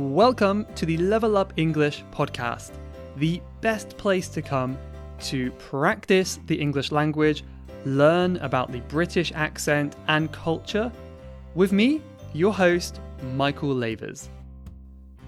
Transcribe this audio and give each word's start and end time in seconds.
Welcome 0.00 0.64
to 0.76 0.86
the 0.86 0.96
Level 0.96 1.36
Up 1.36 1.52
English 1.58 2.04
podcast, 2.10 2.70
the 3.18 3.42
best 3.60 3.98
place 3.98 4.30
to 4.30 4.40
come 4.40 4.78
to 5.24 5.50
practice 5.52 6.40
the 6.46 6.58
English 6.58 6.90
language, 6.90 7.44
learn 7.84 8.38
about 8.38 8.72
the 8.72 8.80
British 8.88 9.30
accent 9.32 9.96
and 10.08 10.32
culture, 10.32 10.90
with 11.54 11.72
me, 11.72 12.00
your 12.32 12.54
host, 12.54 12.98
Michael 13.34 13.74
Lavers. 13.74 14.30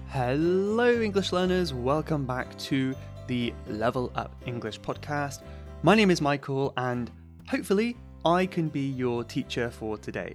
Hello, 0.07 0.99
English 0.99 1.31
learners, 1.31 1.71
welcome 1.71 2.25
back 2.25 2.57
to 2.57 2.95
the 3.27 3.53
Level 3.67 4.11
Up 4.15 4.35
English 4.47 4.81
podcast. 4.81 5.43
My 5.83 5.93
name 5.93 6.09
is 6.09 6.19
Michael, 6.19 6.73
and 6.77 7.11
hopefully, 7.47 7.95
I 8.25 8.47
can 8.47 8.69
be 8.69 8.87
your 8.87 9.23
teacher 9.23 9.69
for 9.69 9.99
today. 9.99 10.33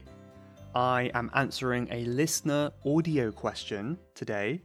I 0.79 1.11
am 1.13 1.29
answering 1.35 1.89
a 1.91 2.05
listener 2.05 2.71
audio 2.87 3.33
question 3.33 3.99
today 4.15 4.63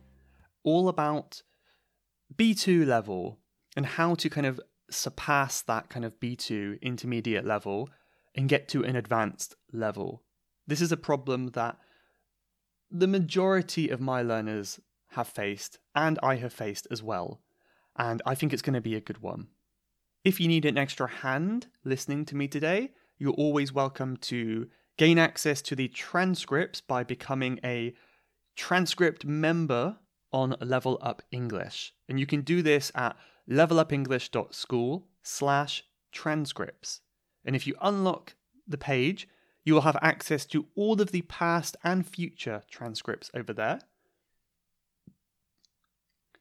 all 0.64 0.88
about 0.88 1.42
B2 2.36 2.86
level 2.86 3.40
and 3.76 3.84
how 3.84 4.14
to 4.14 4.30
kind 4.30 4.46
of 4.46 4.62
surpass 4.92 5.64
that 5.64 5.90
kind 5.90 6.06
of 6.06 6.20
B2 6.20 6.80
intermediate 6.84 7.48
level 7.48 7.90
and 8.36 8.48
get 8.48 8.68
to 8.68 8.84
an 8.84 8.96
advanced 8.96 9.56
level. 9.72 10.22
This 10.68 10.82
is 10.82 10.92
a 10.92 10.98
problem 10.98 11.48
that 11.54 11.80
the 12.92 13.08
majority 13.08 13.90
of 13.90 14.00
my 14.00 14.22
learners 14.22 14.80
have 15.14 15.28
faced, 15.28 15.80
and 15.96 16.20
I 16.22 16.36
have 16.36 16.54
faced 16.54 16.86
as 16.92 17.02
well. 17.02 17.42
And 17.98 18.22
I 18.24 18.36
think 18.36 18.54
it's 18.54 18.62
going 18.62 18.76
to 18.76 18.82
be 18.82 18.94
a 18.94 19.02
good 19.02 19.24
one. 19.24 19.48
If 20.24 20.40
you 20.40 20.48
need 20.48 20.66
an 20.66 20.78
extra 20.78 21.08
hand 21.08 21.70
listening 21.84 22.26
to 22.26 22.36
me 22.36 22.48
today, 22.48 22.92
you're 23.18 23.34
always 23.34 23.74
welcome 23.74 24.18
to 24.18 24.68
gain 24.98 25.18
access 25.18 25.62
to 25.64 25.76
the 25.76 25.88
transcripts 25.88 26.82
by 26.82 27.04
becoming 27.04 27.60
a 27.64 27.94
transcript 28.56 29.26
member 29.26 29.98
on 30.32 30.56
Level 30.60 30.98
Up 31.02 31.22
English. 31.32 31.94
And 32.08 32.20
you 32.20 32.26
can 32.26 32.42
do 32.42 32.62
this 32.62 32.92
at 32.96 33.16
levelupenglish.school 33.50 35.08
slash 35.22 35.84
transcripts. 36.12 37.02
And 37.46 37.56
if 37.56 37.68
you 37.68 37.76
unlock 37.82 38.36
the 38.68 38.78
page, 38.78 39.28
you 39.64 39.74
will 39.74 39.82
have 39.82 39.98
access 40.02 40.46
to 40.48 40.68
all 40.76 41.02
of 41.02 41.12
the 41.12 41.22
past 41.24 41.78
and 41.84 42.06
future 42.06 42.64
transcripts 42.70 43.32
over 43.34 43.54
there. 43.54 43.80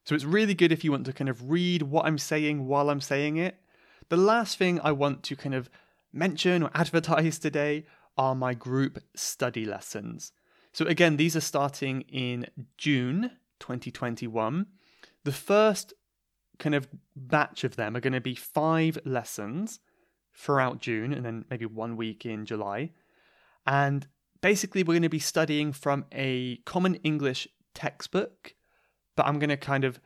So 0.04 0.14
it's 0.14 0.24
really 0.24 0.54
good 0.54 0.72
if 0.72 0.82
you 0.82 0.90
want 0.90 1.06
to 1.06 1.12
kind 1.12 1.28
of 1.28 1.50
read 1.50 1.82
what 1.82 2.06
I'm 2.06 2.18
saying 2.18 2.66
while 2.66 2.90
I'm 2.90 3.00
saying 3.00 3.36
it. 3.36 3.56
The 4.08 4.16
last 4.16 4.58
thing 4.58 4.80
I 4.80 4.92
want 4.92 5.22
to 5.24 5.36
kind 5.36 5.54
of 5.54 5.70
mention 6.12 6.64
or 6.64 6.70
advertise 6.74 7.38
today 7.38 7.86
are 8.16 8.34
my 8.34 8.54
group 8.54 8.98
study 9.14 9.64
lessons. 9.64 10.32
So, 10.72 10.86
again, 10.86 11.16
these 11.16 11.36
are 11.36 11.40
starting 11.40 12.02
in 12.02 12.46
June 12.78 13.32
2021. 13.60 14.66
The 15.24 15.32
first 15.32 15.92
kind 16.58 16.74
of 16.74 16.88
batch 17.14 17.64
of 17.64 17.76
them 17.76 17.96
are 17.96 18.00
going 18.00 18.12
to 18.12 18.20
be 18.20 18.34
five 18.34 18.98
lessons 19.04 19.80
throughout 20.34 20.80
June 20.80 21.12
and 21.12 21.24
then 21.24 21.44
maybe 21.50 21.66
one 21.66 21.96
week 21.96 22.24
in 22.24 22.46
July. 22.46 22.90
And 23.66 24.06
basically, 24.40 24.82
we're 24.82 24.94
going 24.94 25.02
to 25.02 25.08
be 25.08 25.18
studying 25.18 25.72
from 25.72 26.06
a 26.12 26.56
common 26.64 26.96
English 26.96 27.48
textbook, 27.74 28.54
but 29.16 29.26
I'm 29.26 29.38
going 29.38 29.50
to 29.50 29.56
kind 29.56 29.84
of 29.84 30.00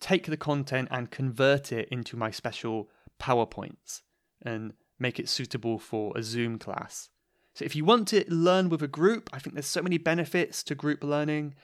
take 0.00 0.26
the 0.26 0.36
content 0.36 0.88
and 0.90 1.10
convert 1.10 1.72
it 1.72 1.88
into 1.90 2.16
my 2.16 2.30
special 2.30 2.90
PowerPoints 3.20 4.02
and 4.42 4.74
make 4.98 5.18
it 5.18 5.28
suitable 5.28 5.78
for 5.78 6.12
a 6.16 6.22
Zoom 6.22 6.58
class. 6.58 7.08
So 7.54 7.64
if 7.64 7.76
you 7.76 7.84
want 7.84 8.08
to 8.08 8.24
learn 8.28 8.68
with 8.68 8.82
a 8.82 8.88
group, 8.88 9.30
I 9.32 9.38
think 9.38 9.54
there's 9.54 9.66
so 9.66 9.82
many 9.82 9.98
benefits 9.98 10.62
to 10.64 10.74
group 10.74 11.04
learning 11.04 11.54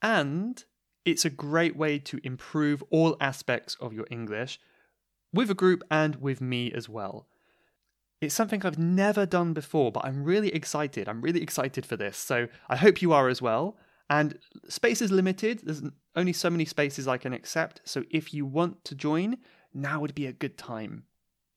and 0.00 0.64
it's 1.04 1.24
a 1.24 1.30
great 1.30 1.76
way 1.76 1.98
to 1.98 2.20
improve 2.22 2.82
all 2.90 3.16
aspects 3.20 3.76
of 3.80 3.92
your 3.92 4.06
English 4.10 4.60
with 5.32 5.50
a 5.50 5.54
group 5.54 5.82
and 5.90 6.16
with 6.16 6.40
me 6.40 6.70
as 6.72 6.88
well. 6.88 7.26
It's 8.20 8.34
something 8.34 8.64
I've 8.64 8.78
never 8.78 9.26
done 9.26 9.52
before, 9.52 9.90
but 9.90 10.04
I'm 10.04 10.22
really 10.22 10.54
excited. 10.54 11.08
I'm 11.08 11.22
really 11.22 11.42
excited 11.42 11.84
for 11.84 11.96
this. 11.96 12.16
So 12.16 12.46
I 12.68 12.76
hope 12.76 13.02
you 13.02 13.12
are 13.12 13.28
as 13.28 13.42
well. 13.42 13.76
And 14.08 14.38
space 14.68 15.02
is 15.02 15.10
limited. 15.10 15.62
There's 15.64 15.82
only 16.14 16.32
so 16.32 16.50
many 16.50 16.64
spaces 16.64 17.08
I 17.08 17.16
can 17.16 17.32
accept. 17.32 17.80
So 17.84 18.04
if 18.10 18.32
you 18.32 18.46
want 18.46 18.84
to 18.84 18.94
join, 18.94 19.38
now 19.74 20.00
would 20.00 20.14
be 20.14 20.26
a 20.26 20.32
good 20.32 20.56
time. 20.56 21.04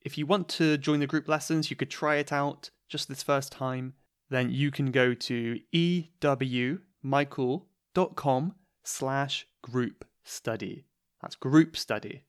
If 0.00 0.18
you 0.18 0.26
want 0.26 0.48
to 0.50 0.76
join 0.76 0.98
the 0.98 1.06
group 1.06 1.28
lessons, 1.28 1.70
you 1.70 1.76
could 1.76 1.90
try 1.90 2.16
it 2.16 2.32
out 2.32 2.70
just 2.88 3.08
this 3.08 3.22
first 3.22 3.52
time, 3.52 3.94
then 4.30 4.50
you 4.50 4.70
can 4.70 4.90
go 4.90 5.12
to 5.14 5.60
ewmichael.com 5.74 8.54
slash 8.82 9.46
group 9.62 10.04
study. 10.24 10.84
That's 11.22 11.36
group 11.36 11.76
study. 11.76 12.22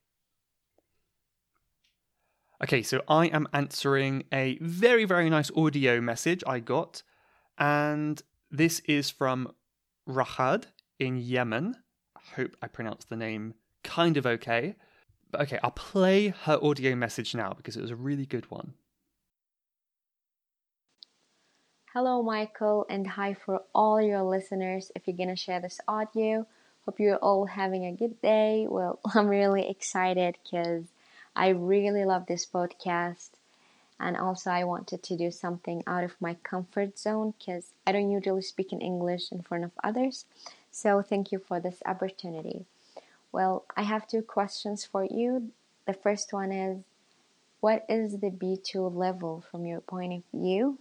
Okay, 2.62 2.82
so 2.82 3.02
I 3.08 3.26
am 3.26 3.46
answering 3.52 4.24
a 4.32 4.58
very, 4.60 5.04
very 5.04 5.30
nice 5.30 5.50
audio 5.56 6.00
message 6.00 6.42
I 6.44 6.58
got, 6.58 7.04
and 7.56 8.20
this 8.50 8.80
is 8.80 9.10
from 9.10 9.52
Rahad 10.08 10.64
in 10.98 11.18
Yemen. 11.18 11.76
I 12.16 12.20
hope 12.34 12.56
I 12.60 12.66
pronounced 12.66 13.10
the 13.10 13.16
name 13.16 13.54
kind 13.84 14.16
of 14.16 14.26
okay. 14.26 14.74
But 15.30 15.42
okay, 15.42 15.58
I'll 15.62 15.70
play 15.70 16.28
her 16.44 16.58
audio 16.60 16.96
message 16.96 17.34
now 17.34 17.52
because 17.52 17.76
it 17.76 17.82
was 17.82 17.90
a 17.90 17.96
really 17.96 18.26
good 18.26 18.50
one. 18.50 18.74
Hello, 22.00 22.22
Michael, 22.22 22.86
and 22.88 23.04
hi 23.04 23.34
for 23.34 23.64
all 23.74 24.00
your 24.00 24.22
listeners. 24.22 24.92
If 24.94 25.08
you're 25.08 25.16
gonna 25.16 25.34
share 25.34 25.58
this 25.58 25.80
audio, 25.88 26.46
hope 26.84 27.00
you're 27.00 27.16
all 27.16 27.46
having 27.46 27.84
a 27.86 27.90
good 27.90 28.22
day. 28.22 28.68
Well, 28.70 29.00
I'm 29.16 29.26
really 29.26 29.68
excited 29.68 30.38
because 30.44 30.84
I 31.34 31.48
really 31.48 32.04
love 32.04 32.26
this 32.26 32.46
podcast, 32.46 33.30
and 33.98 34.16
also 34.16 34.48
I 34.48 34.62
wanted 34.62 35.02
to 35.02 35.16
do 35.16 35.32
something 35.32 35.82
out 35.88 36.04
of 36.04 36.14
my 36.20 36.34
comfort 36.34 36.96
zone 36.96 37.34
because 37.36 37.72
I 37.84 37.90
don't 37.90 38.12
usually 38.12 38.42
speak 38.42 38.72
in 38.72 38.80
English 38.80 39.32
in 39.32 39.42
front 39.42 39.64
of 39.64 39.72
others. 39.82 40.24
So, 40.70 41.02
thank 41.02 41.32
you 41.32 41.40
for 41.40 41.58
this 41.58 41.82
opportunity. 41.84 42.64
Well, 43.32 43.64
I 43.76 43.82
have 43.82 44.06
two 44.06 44.22
questions 44.22 44.84
for 44.84 45.02
you. 45.02 45.50
The 45.84 45.94
first 45.94 46.32
one 46.32 46.52
is 46.52 46.84
What 47.58 47.84
is 47.88 48.20
the 48.20 48.30
B2 48.30 48.94
level 48.94 49.42
from 49.50 49.66
your 49.66 49.80
point 49.80 50.12
of 50.12 50.22
view? 50.40 50.78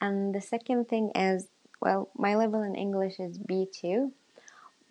And 0.00 0.34
the 0.34 0.40
second 0.40 0.88
thing 0.88 1.10
is, 1.14 1.48
well, 1.80 2.08
my 2.16 2.34
level 2.34 2.62
in 2.62 2.74
English 2.74 3.20
is 3.20 3.38
B2, 3.38 4.12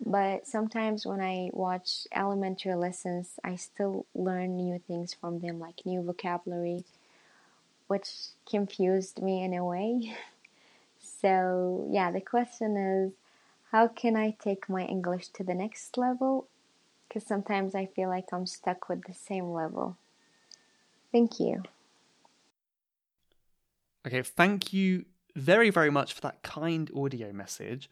but 0.04 0.46
sometimes 0.46 1.04
when 1.04 1.20
I 1.20 1.50
watch 1.52 2.06
elementary 2.12 2.74
lessons, 2.74 3.38
I 3.44 3.56
still 3.56 4.06
learn 4.14 4.56
new 4.56 4.80
things 4.86 5.14
from 5.14 5.40
them, 5.40 5.58
like 5.58 5.84
new 5.84 6.02
vocabulary, 6.02 6.84
which 7.88 8.08
confused 8.48 9.20
me 9.20 9.42
in 9.42 9.52
a 9.54 9.64
way. 9.64 10.14
so, 11.00 11.88
yeah, 11.90 12.10
the 12.10 12.20
question 12.20 12.76
is 12.76 13.12
how 13.70 13.86
can 13.86 14.16
I 14.16 14.36
take 14.42 14.68
my 14.68 14.84
English 14.84 15.28
to 15.28 15.44
the 15.44 15.54
next 15.54 15.96
level? 15.96 16.48
Because 17.08 17.24
sometimes 17.24 17.74
I 17.74 17.86
feel 17.86 18.08
like 18.08 18.32
I'm 18.32 18.46
stuck 18.46 18.88
with 18.88 19.04
the 19.04 19.14
same 19.14 19.52
level. 19.52 19.96
Thank 21.12 21.40
you. 21.40 21.62
Okay, 24.06 24.22
thank 24.22 24.72
you 24.72 25.04
very, 25.36 25.70
very 25.70 25.90
much 25.90 26.12
for 26.12 26.20
that 26.22 26.42
kind 26.42 26.90
audio 26.96 27.32
message. 27.32 27.90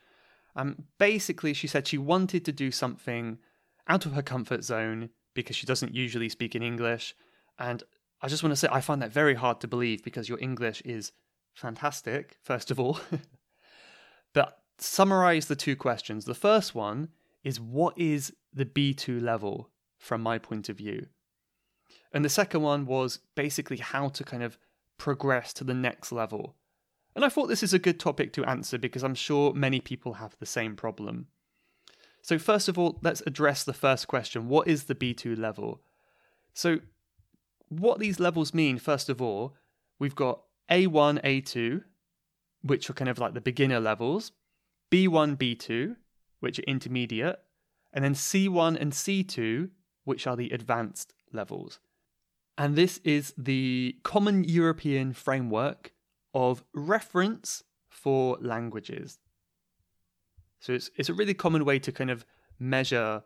Um, 0.57 0.85
basically, 0.99 1.53
she 1.53 1.67
said 1.67 1.87
she 1.87 1.99
wanted 1.99 2.45
to 2.47 2.53
do 2.53 2.71
something 2.71 3.39
out 3.87 4.07
of 4.07 4.15
her 4.15 4.23
comfort 4.23 4.65
zone 4.65 5.11
because 5.35 5.55
she 5.55 5.67
doesn't 5.67 5.95
usually 5.95 6.29
speak 6.29 6.55
in 6.55 6.63
English. 6.63 7.15
And 7.59 7.83
I 8.23 8.29
just 8.29 8.43
want 8.43 8.53
to 8.53 8.57
say, 8.57 8.69
I 8.71 8.81
find 8.81 9.01
that 9.03 9.13
very 9.13 9.35
hard 9.35 9.61
to 9.61 9.69
believe 9.69 10.03
because 10.03 10.29
your 10.29 10.39
English 10.41 10.81
is 10.83 11.13
fantastic, 11.55 12.39
first 12.43 12.71
of 12.71 12.81
all. 12.81 12.99
but 14.33 14.63
summarize 14.79 15.47
the 15.47 15.57
two 15.57 15.77
questions. 15.77 16.25
The 16.25 16.35
first 16.35 16.75
one 16.75 17.09
is 17.45 17.61
what 17.61 17.97
is 17.99 18.33
the 18.53 18.65
B2 18.65 19.23
level 19.23 19.71
from 19.99 20.23
my 20.23 20.39
point 20.39 20.69
of 20.69 20.79
view? 20.79 21.07
And 22.13 22.25
the 22.25 22.31
second 22.31 22.63
one 22.63 22.87
was 22.87 23.21
basically 23.35 23.77
how 23.77 24.09
to 24.09 24.25
kind 24.25 24.43
of 24.43 24.59
progress 24.99 25.53
to 25.55 25.65
the 25.65 25.75
next 25.75 26.13
level. 26.13 26.57
And 27.15 27.25
I 27.25 27.29
thought 27.29 27.47
this 27.47 27.63
is 27.63 27.75
a 27.75 27.79
good 27.79 27.99
topic 27.99 28.33
to 28.35 28.45
answer 28.45 28.79
because 28.79 29.03
I'm 29.03 29.15
sure 29.15 29.53
many 29.55 29.81
people 29.81 30.15
have 30.15 30.37
the 30.39 30.47
same 30.47 30.77
problem. 30.77 31.29
So, 32.23 32.39
first 32.39 32.69
of 32.69 32.79
all, 32.79 32.99
let's 33.03 33.23
address 33.27 33.65
the 33.65 33.73
first 33.73 34.07
question 34.09 34.49
what 34.49 34.69
is 34.69 34.85
the 34.85 34.95
B2 34.95 35.39
level? 35.39 35.81
So, 36.53 36.81
what 37.69 37.99
these 37.99 38.21
levels 38.21 38.53
mean, 38.53 38.79
first 38.79 39.09
of 39.09 39.23
all, 39.23 39.55
we've 39.99 40.15
got 40.15 40.43
A1, 40.71 41.23
A2, 41.25 41.83
which 42.63 42.91
are 42.91 42.95
kind 42.95 43.09
of 43.09 43.19
like 43.19 43.35
the 43.35 43.41
beginner 43.41 43.81
levels, 43.81 44.33
B1, 44.91 45.37
B2, 45.37 45.97
which 46.41 46.59
are 46.59 46.65
intermediate, 46.65 47.39
and 47.93 48.05
then 48.05 48.15
C1 48.15 48.81
and 48.81 48.93
C2, 48.93 49.71
which 50.05 50.27
are 50.27 50.37
the 50.37 50.51
advanced 50.51 51.15
levels. 51.33 51.81
And 52.59 52.75
this 52.75 52.99
is 53.05 53.33
the 53.39 53.97
Common 54.03 54.43
European 54.43 55.13
Framework 55.13 55.93
of 56.35 56.65
Reference 56.75 57.63
for 57.89 58.37
Languages. 58.41 59.21
So 60.59 60.73
it's 60.73 60.91
it's 60.97 61.09
a 61.09 61.15
really 61.15 61.35
common 61.35 61.65
way 61.65 61.79
to 61.79 61.93
kind 61.93 62.11
of 62.11 62.27
measure 62.59 63.23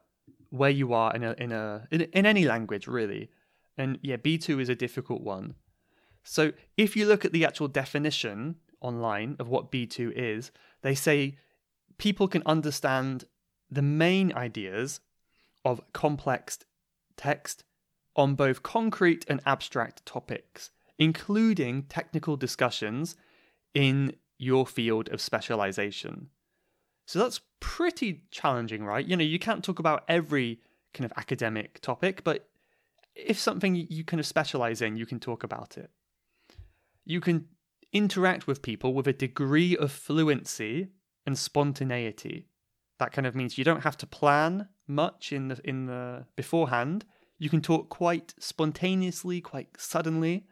where 0.50 0.70
you 0.70 0.92
are 0.92 1.14
in 1.16 1.24
a 1.24 1.34
in 1.38 1.50
a 1.50 1.88
in, 1.90 2.02
in 2.02 2.26
any 2.26 2.44
language 2.44 2.86
really. 2.86 3.30
And 3.78 3.98
yeah, 4.02 4.18
B2 4.18 4.60
is 4.60 4.68
a 4.68 4.74
difficult 4.74 5.22
one. 5.22 5.54
So 6.22 6.52
if 6.76 6.94
you 6.94 7.06
look 7.06 7.24
at 7.24 7.32
the 7.32 7.46
actual 7.46 7.68
definition 7.68 8.56
online 8.82 9.36
of 9.38 9.48
what 9.48 9.72
B2 9.72 10.12
is, 10.14 10.52
they 10.82 10.94
say 10.94 11.38
people 11.96 12.28
can 12.28 12.42
understand 12.44 13.24
the 13.70 13.80
main 13.80 14.30
ideas 14.34 15.00
of 15.64 15.80
complex 15.94 16.58
text 17.16 17.64
on 18.16 18.34
both 18.34 18.62
concrete 18.62 19.24
and 19.28 19.40
abstract 19.46 20.04
topics, 20.04 20.70
including 20.98 21.84
technical 21.84 22.36
discussions 22.36 23.16
in 23.74 24.14
your 24.38 24.66
field 24.66 25.08
of 25.10 25.20
specialization. 25.20 26.28
So 27.06 27.18
that's 27.18 27.40
pretty 27.60 28.24
challenging, 28.30 28.84
right? 28.84 29.06
You 29.06 29.16
know, 29.16 29.24
you 29.24 29.38
can't 29.38 29.64
talk 29.64 29.78
about 29.78 30.04
every 30.08 30.60
kind 30.94 31.04
of 31.04 31.12
academic 31.16 31.80
topic, 31.80 32.22
but 32.24 32.48
if 33.14 33.38
something 33.38 33.74
you 33.74 34.04
kind 34.04 34.20
of 34.20 34.26
specialize 34.26 34.80
in, 34.82 34.96
you 34.96 35.06
can 35.06 35.20
talk 35.20 35.44
about 35.44 35.76
it. 35.76 35.90
You 37.04 37.20
can 37.20 37.48
interact 37.92 38.46
with 38.46 38.62
people 38.62 38.94
with 38.94 39.06
a 39.06 39.12
degree 39.12 39.76
of 39.76 39.92
fluency 39.92 40.88
and 41.26 41.38
spontaneity. 41.38 42.46
That 42.98 43.12
kind 43.12 43.26
of 43.26 43.34
means 43.34 43.58
you 43.58 43.64
don't 43.64 43.82
have 43.82 43.96
to 43.98 44.06
plan 44.06 44.68
much 44.86 45.32
in 45.32 45.48
the 45.48 45.60
in 45.64 45.86
the 45.86 46.26
beforehand. 46.36 47.04
You 47.42 47.50
can 47.50 47.60
talk 47.60 47.88
quite 47.88 48.34
spontaneously, 48.38 49.40
quite 49.40 49.70
suddenly, 49.76 50.46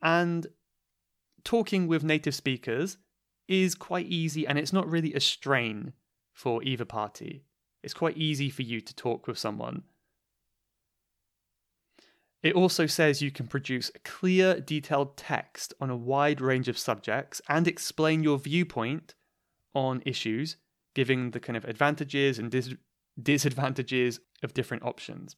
and 0.00 0.46
talking 1.42 1.88
with 1.88 2.04
native 2.04 2.32
speakers 2.32 2.96
is 3.48 3.74
quite 3.74 4.06
easy 4.06 4.46
and 4.46 4.56
it's 4.56 4.72
not 4.72 4.88
really 4.88 5.14
a 5.14 5.20
strain 5.20 5.94
for 6.32 6.62
either 6.62 6.84
party. 6.84 7.42
It's 7.82 7.92
quite 7.92 8.16
easy 8.16 8.50
for 8.50 8.62
you 8.62 8.80
to 8.82 8.94
talk 8.94 9.26
with 9.26 9.36
someone. 9.36 9.82
It 12.40 12.54
also 12.54 12.86
says 12.86 13.20
you 13.20 13.32
can 13.32 13.48
produce 13.48 13.90
clear, 14.04 14.60
detailed 14.60 15.16
text 15.16 15.74
on 15.80 15.90
a 15.90 15.96
wide 15.96 16.40
range 16.40 16.68
of 16.68 16.78
subjects 16.78 17.42
and 17.48 17.66
explain 17.66 18.22
your 18.22 18.38
viewpoint 18.38 19.16
on 19.74 20.04
issues, 20.06 20.56
giving 20.94 21.32
the 21.32 21.40
kind 21.40 21.56
of 21.56 21.64
advantages 21.64 22.38
and 22.38 22.48
dis- 22.52 22.76
disadvantages 23.20 24.20
of 24.44 24.54
different 24.54 24.84
options. 24.84 25.34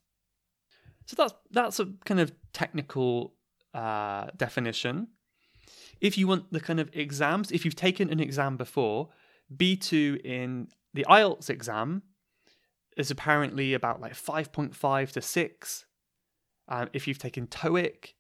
So 1.09 1.15
that's 1.17 1.35
that's 1.51 1.81
a 1.81 1.87
kind 2.05 2.21
of 2.21 2.33
technical 2.53 3.35
uh, 3.73 4.27
definition. 4.37 5.09
If 6.03 6.19
you 6.19 6.29
want 6.29 6.53
the 6.53 6.61
kind 6.61 6.79
of 6.79 6.91
exams, 6.93 7.51
if 7.51 7.65
you've 7.65 7.75
taken 7.75 8.11
an 8.11 8.21
exam 8.21 8.59
before, 8.59 9.09
B2 9.57 10.21
in 10.25 10.69
the 10.93 11.07
IELTS 11.09 11.49
exam 11.49 12.03
is 12.99 13.11
apparently 13.11 13.73
about 13.73 14.03
like 14.03 14.13
5.5 14.13 15.13
to 15.13 15.23
6. 15.23 15.87
Um, 16.69 16.91
if 16.93 17.09
you've 17.09 17.19
taken 17.19 17.47
TOEIC, 17.47 18.13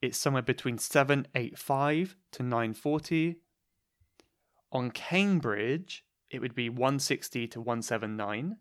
it's 0.00 0.16
somewhere 0.16 0.42
between 0.42 0.78
785 0.78 2.16
to 2.32 2.42
940. 2.44 3.36
On 4.70 4.90
Cambridge, 4.92 6.04
it 6.30 6.40
would 6.40 6.54
be 6.54 6.68
160 6.68 7.48
to 7.48 7.60
179. 7.60 8.56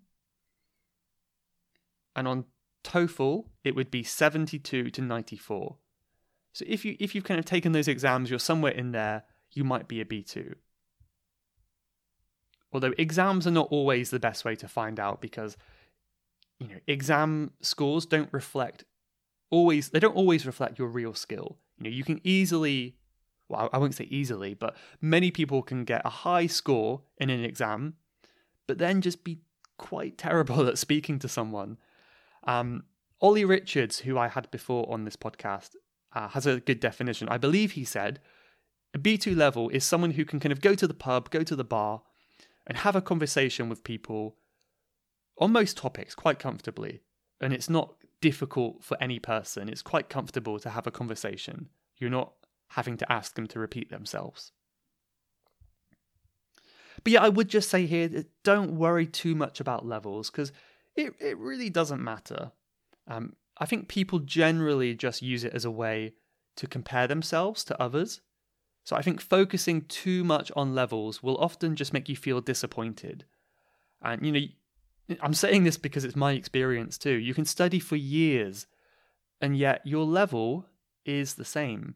And 2.15 2.27
on 2.27 2.45
TOEFL, 2.85 3.45
it 3.63 3.75
would 3.75 3.91
be 3.91 4.03
72 4.03 4.91
to 4.91 5.01
94. 5.01 5.77
So 6.53 6.63
if 6.67 6.85
you 6.85 6.95
if 6.99 7.13
you've 7.13 7.25
kind 7.25 7.39
of 7.39 7.45
taken 7.45 7.73
those 7.73 7.89
exams, 7.89 8.29
you're 8.29 8.39
somewhere 8.39 8.71
in 8.71 8.91
there, 8.91 9.23
you 9.51 9.63
might 9.63 9.89
be 9.89 9.99
a 9.99 10.05
B2. 10.05 10.53
Although 12.71 12.93
exams 12.97 13.45
are 13.45 13.51
not 13.51 13.67
always 13.71 14.09
the 14.09 14.19
best 14.19 14.45
way 14.45 14.55
to 14.55 14.67
find 14.67 14.99
out 14.99 15.19
because 15.19 15.57
you 16.59 16.67
know, 16.67 16.79
exam 16.87 17.51
scores 17.61 18.05
don't 18.05 18.31
reflect 18.31 18.85
always 19.49 19.89
they 19.89 19.99
don't 19.99 20.15
always 20.15 20.45
reflect 20.45 20.79
your 20.79 20.87
real 20.87 21.13
skill. 21.13 21.57
You 21.77 21.85
know, 21.85 21.89
you 21.89 22.03
can 22.03 22.21
easily 22.23 22.95
well, 23.49 23.69
I 23.73 23.77
won't 23.77 23.95
say 23.95 24.05
easily, 24.05 24.53
but 24.53 24.75
many 25.01 25.31
people 25.31 25.61
can 25.61 25.83
get 25.83 26.01
a 26.05 26.09
high 26.09 26.47
score 26.47 27.01
in 27.17 27.29
an 27.29 27.43
exam, 27.43 27.95
but 28.67 28.77
then 28.77 29.01
just 29.01 29.23
be 29.23 29.39
quite 29.77 30.17
terrible 30.17 30.67
at 30.67 30.77
speaking 30.77 31.19
to 31.19 31.27
someone. 31.27 31.77
Um, 32.45 32.83
Olly 33.21 33.45
Richards, 33.45 33.99
who 33.99 34.17
I 34.17 34.27
had 34.27 34.51
before 34.51 34.91
on 34.91 35.05
this 35.05 35.15
podcast, 35.15 35.71
uh, 36.13 36.29
has 36.29 36.45
a 36.45 36.59
good 36.59 36.79
definition. 36.79 37.27
I 37.29 37.37
believe 37.37 37.73
he 37.73 37.85
said 37.85 38.19
a 38.93 38.99
B2 38.99 39.35
level 39.35 39.69
is 39.69 39.83
someone 39.83 40.11
who 40.11 40.25
can 40.25 40.39
kind 40.39 40.53
of 40.53 40.61
go 40.61 40.73
to 40.73 40.87
the 40.87 40.93
pub, 40.93 41.29
go 41.29 41.43
to 41.43 41.55
the 41.55 41.63
bar, 41.63 42.01
and 42.65 42.77
have 42.77 42.95
a 42.95 43.01
conversation 43.01 43.67
with 43.69 43.83
people 43.83 44.37
on 45.37 45.51
most 45.51 45.75
topics 45.77 46.15
quite 46.15 46.39
comfortably. 46.39 47.01
And 47.41 47.51
it's 47.53 47.69
not 47.69 47.95
difficult 48.21 48.83
for 48.83 48.97
any 49.01 49.19
person. 49.19 49.67
It's 49.67 49.81
quite 49.81 50.09
comfortable 50.09 50.59
to 50.59 50.69
have 50.69 50.87
a 50.87 50.91
conversation. 50.91 51.69
You're 51.97 52.09
not 52.09 52.33
having 52.69 52.97
to 52.97 53.11
ask 53.11 53.35
them 53.35 53.47
to 53.47 53.59
repeat 53.59 53.89
themselves. 53.89 54.51
But 57.03 57.13
yeah, 57.13 57.23
I 57.23 57.29
would 57.29 57.49
just 57.49 57.69
say 57.69 57.85
here 57.85 58.25
don't 58.43 58.77
worry 58.77 59.05
too 59.05 59.35
much 59.35 59.59
about 59.59 59.85
levels 59.85 60.31
because 60.31 60.51
it, 60.95 61.13
it 61.19 61.37
really 61.37 61.69
doesn't 61.69 62.03
matter. 62.03 62.51
Um, 63.07 63.35
I 63.57 63.65
think 63.65 63.87
people 63.87 64.19
generally 64.19 64.93
just 64.95 65.21
use 65.21 65.43
it 65.43 65.53
as 65.53 65.65
a 65.65 65.71
way 65.71 66.13
to 66.57 66.67
compare 66.67 67.07
themselves 67.07 67.63
to 67.65 67.81
others. 67.81 68.21
So 68.83 68.95
I 68.95 69.01
think 69.01 69.19
focusing 69.19 69.81
too 69.83 70.23
much 70.23 70.51
on 70.55 70.75
levels 70.75 71.23
will 71.23 71.37
often 71.37 71.75
just 71.75 71.93
make 71.93 72.07
you 72.07 72.15
feel 72.15 72.41
disappointed. 72.41 73.25
And, 74.01 74.25
you 74.25 74.31
know, 74.31 75.17
I'm 75.21 75.33
saying 75.33 75.63
this 75.63 75.77
because 75.77 76.05
it's 76.05 76.15
my 76.15 76.33
experience 76.33 76.97
too. 76.97 77.15
You 77.15 77.33
can 77.33 77.45
study 77.45 77.79
for 77.79 77.95
years, 77.95 78.67
and 79.41 79.57
yet 79.57 79.81
your 79.85 80.05
level 80.05 80.65
is 81.05 81.35
the 81.35 81.45
same, 81.45 81.95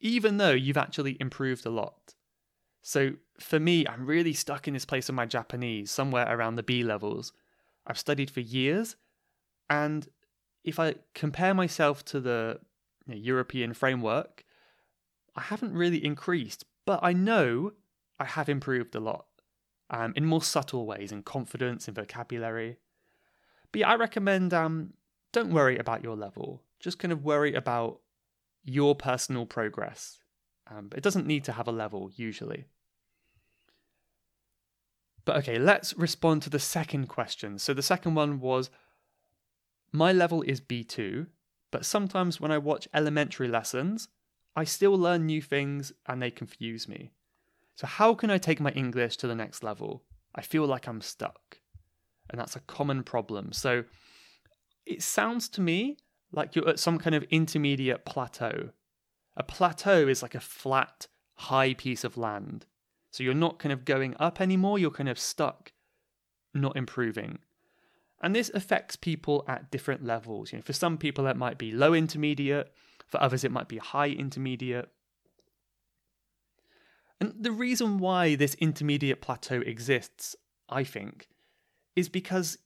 even 0.00 0.36
though 0.36 0.50
you've 0.52 0.76
actually 0.76 1.16
improved 1.20 1.66
a 1.66 1.70
lot. 1.70 2.14
So 2.82 3.12
for 3.38 3.60
me, 3.60 3.86
I'm 3.86 4.06
really 4.06 4.32
stuck 4.32 4.66
in 4.66 4.74
this 4.74 4.86
place 4.86 5.08
of 5.08 5.14
my 5.14 5.26
Japanese, 5.26 5.90
somewhere 5.90 6.26
around 6.28 6.56
the 6.56 6.62
B 6.62 6.82
levels. 6.82 7.32
I've 7.86 7.98
studied 7.98 8.30
for 8.30 8.40
years, 8.40 8.96
and 9.68 10.08
if 10.64 10.78
I 10.78 10.96
compare 11.14 11.54
myself 11.54 12.04
to 12.06 12.20
the 12.20 12.60
you 13.06 13.14
know, 13.14 13.20
European 13.20 13.72
framework, 13.72 14.44
I 15.34 15.42
haven't 15.42 15.74
really 15.74 16.04
increased, 16.04 16.64
but 16.86 17.00
I 17.02 17.12
know 17.12 17.72
I 18.18 18.24
have 18.24 18.48
improved 18.48 18.94
a 18.94 19.00
lot 19.00 19.26
um, 19.88 20.12
in 20.16 20.24
more 20.24 20.42
subtle 20.42 20.86
ways, 20.86 21.12
in 21.12 21.22
confidence, 21.22 21.88
in 21.88 21.94
vocabulary. 21.94 22.78
But 23.72 23.80
yeah, 23.80 23.88
I 23.88 23.94
recommend 23.96 24.52
um, 24.52 24.94
don't 25.32 25.52
worry 25.52 25.78
about 25.78 26.02
your 26.02 26.16
level. 26.16 26.62
Just 26.78 26.98
kind 26.98 27.12
of 27.12 27.24
worry 27.24 27.54
about 27.54 28.00
your 28.64 28.94
personal 28.94 29.46
progress. 29.46 30.18
Um, 30.70 30.90
it 30.94 31.02
doesn't 31.02 31.26
need 31.26 31.44
to 31.44 31.52
have 31.52 31.68
a 31.68 31.72
level 31.72 32.10
usually. 32.14 32.66
But 35.24 35.36
okay, 35.38 35.58
let's 35.58 35.94
respond 35.96 36.42
to 36.42 36.50
the 36.50 36.58
second 36.58 37.06
question. 37.08 37.58
So 37.58 37.74
the 37.74 37.82
second 37.82 38.14
one 38.14 38.40
was 38.40 38.70
my 39.92 40.12
level 40.12 40.42
is 40.42 40.60
B2, 40.60 41.26
but 41.70 41.84
sometimes 41.84 42.40
when 42.40 42.50
I 42.50 42.58
watch 42.58 42.88
elementary 42.94 43.48
lessons, 43.48 44.08
I 44.56 44.64
still 44.64 44.96
learn 44.96 45.26
new 45.26 45.42
things 45.42 45.92
and 46.06 46.20
they 46.20 46.30
confuse 46.30 46.88
me. 46.88 47.12
So, 47.76 47.86
how 47.86 48.14
can 48.14 48.30
I 48.30 48.38
take 48.38 48.60
my 48.60 48.70
English 48.72 49.16
to 49.18 49.26
the 49.26 49.34
next 49.34 49.62
level? 49.62 50.02
I 50.34 50.42
feel 50.42 50.66
like 50.66 50.86
I'm 50.86 51.00
stuck. 51.00 51.60
And 52.28 52.38
that's 52.38 52.56
a 52.56 52.60
common 52.60 53.02
problem. 53.02 53.52
So, 53.52 53.84
it 54.84 55.02
sounds 55.02 55.48
to 55.50 55.60
me 55.60 55.96
like 56.32 56.54
you're 56.54 56.68
at 56.68 56.78
some 56.78 56.98
kind 56.98 57.14
of 57.14 57.22
intermediate 57.24 58.04
plateau. 58.04 58.70
A 59.36 59.42
plateau 59.42 60.06
is 60.08 60.22
like 60.22 60.34
a 60.34 60.40
flat, 60.40 61.06
high 61.34 61.74
piece 61.74 62.04
of 62.04 62.16
land. 62.16 62.66
So, 63.10 63.22
you're 63.22 63.34
not 63.34 63.58
kind 63.58 63.72
of 63.72 63.84
going 63.84 64.14
up 64.20 64.40
anymore, 64.40 64.78
you're 64.78 64.90
kind 64.90 65.08
of 65.08 65.18
stuck, 65.18 65.72
not 66.54 66.76
improving. 66.76 67.38
And 68.22 68.34
this 68.34 68.50
affects 68.54 68.96
people 68.96 69.44
at 69.48 69.70
different 69.70 70.04
levels. 70.04 70.52
You 70.52 70.58
know, 70.58 70.62
for 70.62 70.72
some 70.72 70.98
people 70.98 71.26
it 71.26 71.36
might 71.36 71.58
be 71.58 71.72
low 71.72 71.94
intermediate, 71.94 72.72
for 73.06 73.22
others 73.22 73.44
it 73.44 73.52
might 73.52 73.68
be 73.68 73.78
high 73.78 74.08
intermediate. 74.08 74.90
And 77.20 77.34
the 77.38 77.52
reason 77.52 77.98
why 77.98 78.34
this 78.34 78.54
intermediate 78.54 79.20
plateau 79.20 79.60
exists, 79.60 80.36
I 80.68 80.84
think, 80.84 81.28
is 81.94 82.08
because 82.08 82.58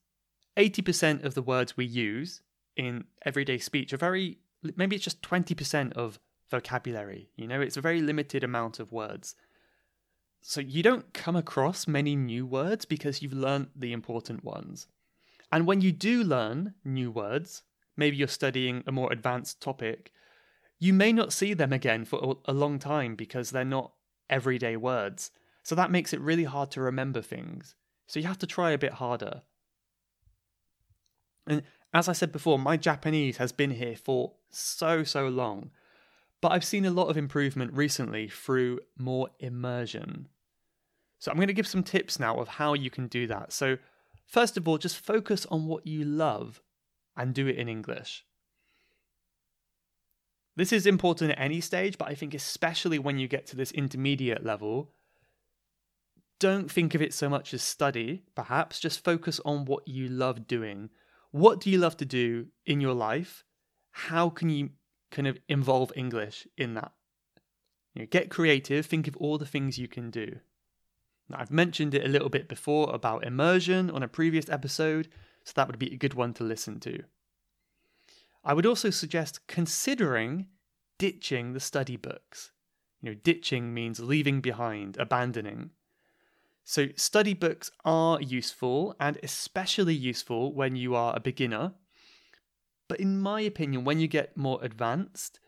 80% 0.57 1.25
of 1.25 1.35
the 1.35 1.43
words 1.43 1.77
we 1.77 1.85
use 1.85 2.41
in 2.77 3.05
everyday 3.25 3.59
speech 3.59 3.93
are 3.93 3.97
very, 3.97 4.39
maybe 4.77 4.97
it's 4.97 5.05
just 5.05 5.23
20% 5.23 5.93
of 5.95 6.21
vocabulary. 6.51 7.31
You 7.37 7.49
know, 7.49 7.61
it's 7.61 7.77
a 7.77 7.81
very 7.81 8.01
limited 8.01 8.45
amount 8.45 8.79
of 8.79 8.93
words. 8.93 9.35
So 10.47 10.61
you 10.61 10.83
don't 10.83 11.15
come 11.15 11.37
across 11.37 11.89
many 11.89 12.15
new 12.15 12.45
words 12.45 12.85
because 12.85 13.23
you've 13.23 13.33
learned 13.33 13.69
the 13.75 13.95
important 13.95 14.45
ones. 14.45 14.89
And 15.51 15.67
when 15.67 15.81
you 15.81 15.91
do 15.91 16.23
learn 16.23 16.75
new 16.85 17.11
words, 17.11 17.63
maybe 17.97 18.19
you're 18.19 18.29
studying 18.29 18.85
a 18.87 18.93
more 18.93 19.11
advanced 19.11 19.63
topic, 19.63 20.13
you 20.79 20.93
may 20.93 21.15
not 21.15 21.33
see 21.33 21.55
them 21.55 21.73
again 21.73 22.05
for 22.05 22.37
a 22.45 22.53
long 22.53 22.79
time 22.79 23.15
because 23.15 23.51
they're 23.51 23.65
not 23.65 23.93
everyday 24.29 24.77
words. 24.77 25.31
So 25.63 25.75
that 25.77 25.91
makes 25.91 26.13
it 26.13 26.21
really 26.21 26.45
hard 26.45 26.71
to 26.73 26.83
remember 26.83 27.23
things. 27.23 27.75
So 28.07 28.21
you 28.21 28.27
have 28.27 28.39
to 28.41 28.47
try 28.47 28.73
a 28.73 28.79
bit 28.79 28.93
harder. 28.93 29.41
And 31.47 31.63
as 31.95 32.07
I 32.07 32.13
said 32.13 32.33
before, 32.33 32.59
my 32.59 32.77
Japanese 32.77 33.39
has 33.39 33.51
been 33.51 33.71
here 33.71 33.97
for 33.97 34.35
so, 34.51 35.05
so 35.05 35.27
long. 35.27 35.71
But 36.43 36.53
I've 36.53 36.65
seen 36.65 36.85
a 36.85 36.91
lot 36.91 37.09
of 37.09 37.17
improvement 37.17 37.73
recently 37.73 38.29
through 38.29 38.81
more 38.99 39.31
immersion. 39.39 40.29
So 41.19 41.31
I'm 41.31 41.37
going 41.37 41.49
to 41.49 41.55
give 41.55 41.67
some 41.67 41.83
tips 41.83 42.19
now 42.19 42.39
of 42.39 42.49
how 42.49 42.75
you 42.75 42.91
can 42.91 43.07
do 43.07 43.27
that. 43.29 43.53
So, 43.53 43.79
first 44.27 44.57
of 44.57 44.69
all, 44.69 44.79
just 44.79 44.99
focus 44.99 45.47
on 45.51 45.67
what 45.67 45.87
you 45.87 46.05
love 46.05 46.61
and 47.17 47.35
do 47.35 47.47
it 47.47 47.57
in 47.57 47.69
English. 47.69 48.25
This 50.57 50.73
is 50.73 50.87
important 50.87 51.33
at 51.33 51.41
any 51.41 51.61
stage, 51.61 51.99
but 51.99 52.09
I 52.09 52.15
think 52.15 52.35
especially 52.35 52.99
when 52.99 53.19
you 53.19 53.27
get 53.27 53.47
to 53.47 53.57
this 53.57 53.73
intermediate 53.73 54.45
level, 54.45 54.93
don't 56.39 56.71
think 56.71 56.95
of 56.95 57.03
it 57.03 57.15
so 57.15 57.29
much 57.29 57.55
as 57.55 57.63
study, 57.63 58.23
perhaps. 58.35 58.79
Just 58.79 59.03
focus 59.03 59.41
on 59.45 59.65
what 59.65 59.87
you 59.89 60.09
love 60.09 60.47
doing. 60.47 60.91
What 61.31 61.61
do 61.61 61.71
you 61.71 61.79
love 61.79 61.97
to 61.99 62.05
do 62.05 62.47
in 62.67 62.81
your 62.81 62.95
life? 62.95 63.45
How 63.91 64.29
can 64.29 64.51
you 64.51 64.71
kind 65.11 65.27
of 65.27 65.39
involve 65.49 65.93
English 65.97 66.47
in 66.57 66.75
that? 66.75 66.93
You 67.95 68.03
know, 68.03 68.09
get 68.11 68.31
creative, 68.31 68.87
think 68.87 69.09
of 69.09 69.17
all 69.17 69.39
the 69.39 69.47
things 69.47 69.79
you 69.79 69.89
can 69.89 70.11
do. 70.11 70.37
Now, 71.29 71.39
I've 71.41 71.51
mentioned 71.51 71.95
it 71.95 72.05
a 72.05 72.09
little 72.09 72.29
bit 72.29 72.49
before 72.49 72.95
about 72.95 73.25
immersion 73.25 73.91
on 73.91 74.03
a 74.03 74.09
previous 74.09 74.49
episode, 74.49 75.09
so 75.45 75.53
that 75.57 75.67
would 75.67 75.79
be 75.79 75.93
a 75.93 75.97
good 75.97 76.15
one 76.15 76.35
to 76.35 76.45
listen 76.45 76.81
to. 76.81 77.03
I 78.45 78.53
would 78.53 78.67
also 78.67 78.91
suggest 78.91 79.47
considering 79.47 80.49
ditching 80.99 81.53
the 81.53 81.61
study 81.61 81.97
books. 81.97 82.51
You 83.01 83.11
know, 83.11 83.17
ditching 83.23 83.73
means 83.73 84.01
leaving 84.01 84.41
behind, 84.41 84.97
abandoning. 84.99 85.71
So, 86.63 86.89
study 86.97 87.35
books 87.35 87.71
are 87.85 88.21
useful 88.21 88.97
and 88.99 89.19
especially 89.23 89.95
useful 89.95 90.55
when 90.55 90.77
you 90.77 90.95
are 90.95 91.15
a 91.15 91.21
beginner. 91.21 91.75
But 92.89 93.01
in 93.01 93.21
my 93.21 93.41
opinion, 93.41 93.85
when 93.85 93.99
you 93.99 94.09
get 94.09 94.37
more 94.37 94.59
advanced, 94.63 95.41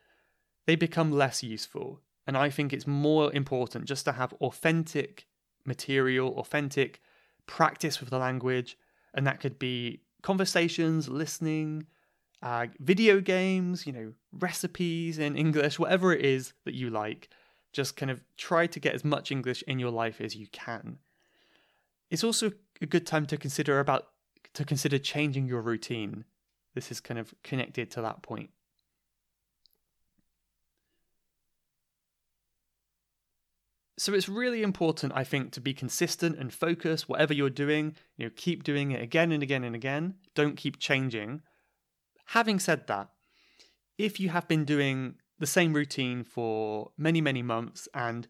they 0.66 0.76
become 0.76 1.12
less 1.12 1.42
useful. 1.42 2.00
And 2.26 2.36
I 2.36 2.50
think 2.50 2.72
it's 2.72 2.86
more 2.86 3.32
important 3.32 3.84
just 3.84 4.04
to 4.06 4.12
have 4.12 4.32
authentic 4.34 5.26
material, 5.66 6.38
authentic 6.38 7.00
practice 7.46 8.00
with 8.00 8.10
the 8.10 8.18
language. 8.18 8.76
And 9.14 9.26
that 9.26 9.40
could 9.40 9.58
be 9.58 10.00
conversations, 10.22 11.08
listening, 11.08 11.86
uh, 12.42 12.66
video 12.78 13.20
games, 13.20 13.86
you 13.86 13.92
know, 13.92 14.12
recipes 14.32 15.18
in 15.18 15.36
English, 15.36 15.78
whatever 15.78 16.12
it 16.12 16.24
is 16.24 16.52
that 16.64 16.74
you 16.74 16.90
like. 16.90 17.28
Just 17.72 17.96
kind 17.96 18.10
of 18.10 18.22
try 18.36 18.66
to 18.66 18.80
get 18.80 18.94
as 18.94 19.04
much 19.04 19.30
English 19.30 19.62
in 19.66 19.78
your 19.78 19.90
life 19.90 20.20
as 20.20 20.36
you 20.36 20.46
can. 20.48 20.98
It's 22.10 22.24
also 22.24 22.52
a 22.80 22.86
good 22.86 23.06
time 23.06 23.26
to 23.26 23.36
consider 23.36 23.80
about 23.80 24.08
to 24.54 24.64
consider 24.64 24.98
changing 24.98 25.46
your 25.46 25.60
routine. 25.60 26.24
This 26.74 26.90
is 26.90 27.00
kind 27.00 27.18
of 27.18 27.34
connected 27.42 27.90
to 27.92 28.02
that 28.02 28.22
point. 28.22 28.50
So 33.98 34.12
it's 34.12 34.28
really 34.28 34.62
important, 34.62 35.12
I 35.16 35.24
think, 35.24 35.52
to 35.52 35.60
be 35.60 35.72
consistent 35.72 36.38
and 36.38 36.52
focus. 36.52 37.08
Whatever 37.08 37.32
you're 37.32 37.48
doing, 37.48 37.94
you 38.16 38.26
know, 38.26 38.32
keep 38.36 38.62
doing 38.62 38.90
it 38.90 39.02
again 39.02 39.32
and 39.32 39.42
again 39.42 39.64
and 39.64 39.74
again. 39.74 40.16
Don't 40.34 40.56
keep 40.56 40.78
changing. 40.78 41.40
Having 42.26 42.58
said 42.58 42.86
that, 42.88 43.08
if 43.96 44.20
you 44.20 44.28
have 44.28 44.46
been 44.48 44.64
doing 44.64 45.14
the 45.38 45.46
same 45.46 45.72
routine 45.72 46.24
for 46.24 46.90
many, 46.98 47.20
many 47.20 47.42
months 47.42 47.88
and 47.94 48.28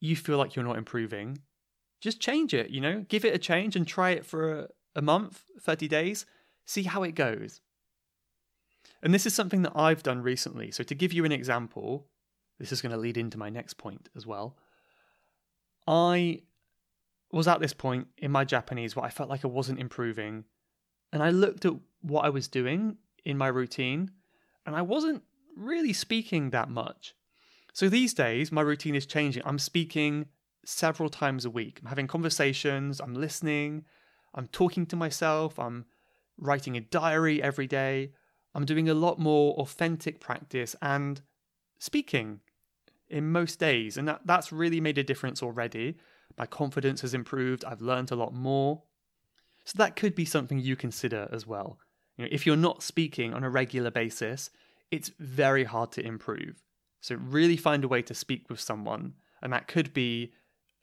you 0.00 0.16
feel 0.16 0.36
like 0.36 0.56
you're 0.56 0.64
not 0.64 0.78
improving, 0.78 1.38
just 2.00 2.20
change 2.20 2.52
it, 2.52 2.70
you 2.70 2.80
know, 2.80 3.04
give 3.08 3.24
it 3.24 3.34
a 3.34 3.38
change 3.38 3.76
and 3.76 3.86
try 3.86 4.10
it 4.10 4.26
for 4.26 4.52
a, 4.52 4.68
a 4.96 5.02
month, 5.02 5.44
30 5.60 5.86
days, 5.88 6.26
see 6.66 6.82
how 6.82 7.02
it 7.02 7.14
goes. 7.14 7.60
And 9.02 9.14
this 9.14 9.26
is 9.26 9.34
something 9.34 9.62
that 9.62 9.72
I've 9.74 10.02
done 10.02 10.22
recently. 10.22 10.70
So, 10.70 10.82
to 10.84 10.94
give 10.94 11.12
you 11.12 11.24
an 11.24 11.32
example, 11.32 12.08
this 12.58 12.72
is 12.72 12.82
going 12.82 12.92
to 12.92 12.98
lead 12.98 13.16
into 13.16 13.38
my 13.38 13.50
next 13.50 13.74
point 13.74 14.08
as 14.16 14.26
well. 14.26 14.56
I 15.86 16.42
was 17.32 17.48
at 17.48 17.60
this 17.60 17.74
point 17.74 18.06
in 18.18 18.30
my 18.30 18.44
Japanese 18.44 18.94
where 18.94 19.04
I 19.04 19.10
felt 19.10 19.28
like 19.28 19.44
I 19.44 19.48
wasn't 19.48 19.80
improving. 19.80 20.44
And 21.12 21.22
I 21.22 21.30
looked 21.30 21.64
at 21.64 21.74
what 22.00 22.24
I 22.24 22.28
was 22.30 22.48
doing 22.48 22.96
in 23.24 23.38
my 23.38 23.48
routine, 23.48 24.10
and 24.66 24.76
I 24.76 24.82
wasn't 24.82 25.22
really 25.56 25.92
speaking 25.92 26.50
that 26.50 26.68
much. 26.68 27.14
So 27.72 27.88
these 27.88 28.14
days, 28.14 28.52
my 28.52 28.60
routine 28.60 28.94
is 28.94 29.06
changing. 29.06 29.42
I'm 29.44 29.58
speaking 29.58 30.26
several 30.64 31.08
times 31.08 31.44
a 31.44 31.50
week. 31.50 31.80
I'm 31.80 31.88
having 31.88 32.06
conversations, 32.06 33.00
I'm 33.00 33.14
listening, 33.14 33.84
I'm 34.34 34.46
talking 34.48 34.86
to 34.86 34.96
myself, 34.96 35.58
I'm 35.58 35.86
writing 36.38 36.76
a 36.76 36.80
diary 36.80 37.42
every 37.42 37.66
day. 37.66 38.12
I'm 38.54 38.64
doing 38.64 38.88
a 38.88 38.94
lot 38.94 39.18
more 39.18 39.54
authentic 39.54 40.20
practice 40.20 40.76
and 40.80 41.20
speaking 41.78 42.40
in 43.14 43.30
most 43.30 43.60
days. 43.60 43.96
And 43.96 44.08
that, 44.08 44.22
that's 44.24 44.52
really 44.52 44.80
made 44.80 44.98
a 44.98 45.04
difference 45.04 45.42
already. 45.42 45.96
My 46.36 46.46
confidence 46.46 47.00
has 47.02 47.14
improved. 47.14 47.64
I've 47.64 47.80
learned 47.80 48.10
a 48.10 48.16
lot 48.16 48.34
more. 48.34 48.82
So 49.64 49.78
that 49.78 49.94
could 49.94 50.16
be 50.16 50.24
something 50.24 50.58
you 50.58 50.74
consider 50.74 51.28
as 51.32 51.46
well. 51.46 51.78
You 52.16 52.24
know, 52.24 52.28
if 52.32 52.44
you're 52.44 52.56
not 52.56 52.82
speaking 52.82 53.32
on 53.32 53.44
a 53.44 53.50
regular 53.50 53.92
basis, 53.92 54.50
it's 54.90 55.12
very 55.20 55.62
hard 55.62 55.92
to 55.92 56.04
improve. 56.04 56.62
So 57.00 57.14
really 57.14 57.56
find 57.56 57.84
a 57.84 57.88
way 57.88 58.02
to 58.02 58.14
speak 58.14 58.50
with 58.50 58.60
someone. 58.60 59.14
And 59.40 59.52
that 59.52 59.68
could 59.68 59.94
be 59.94 60.32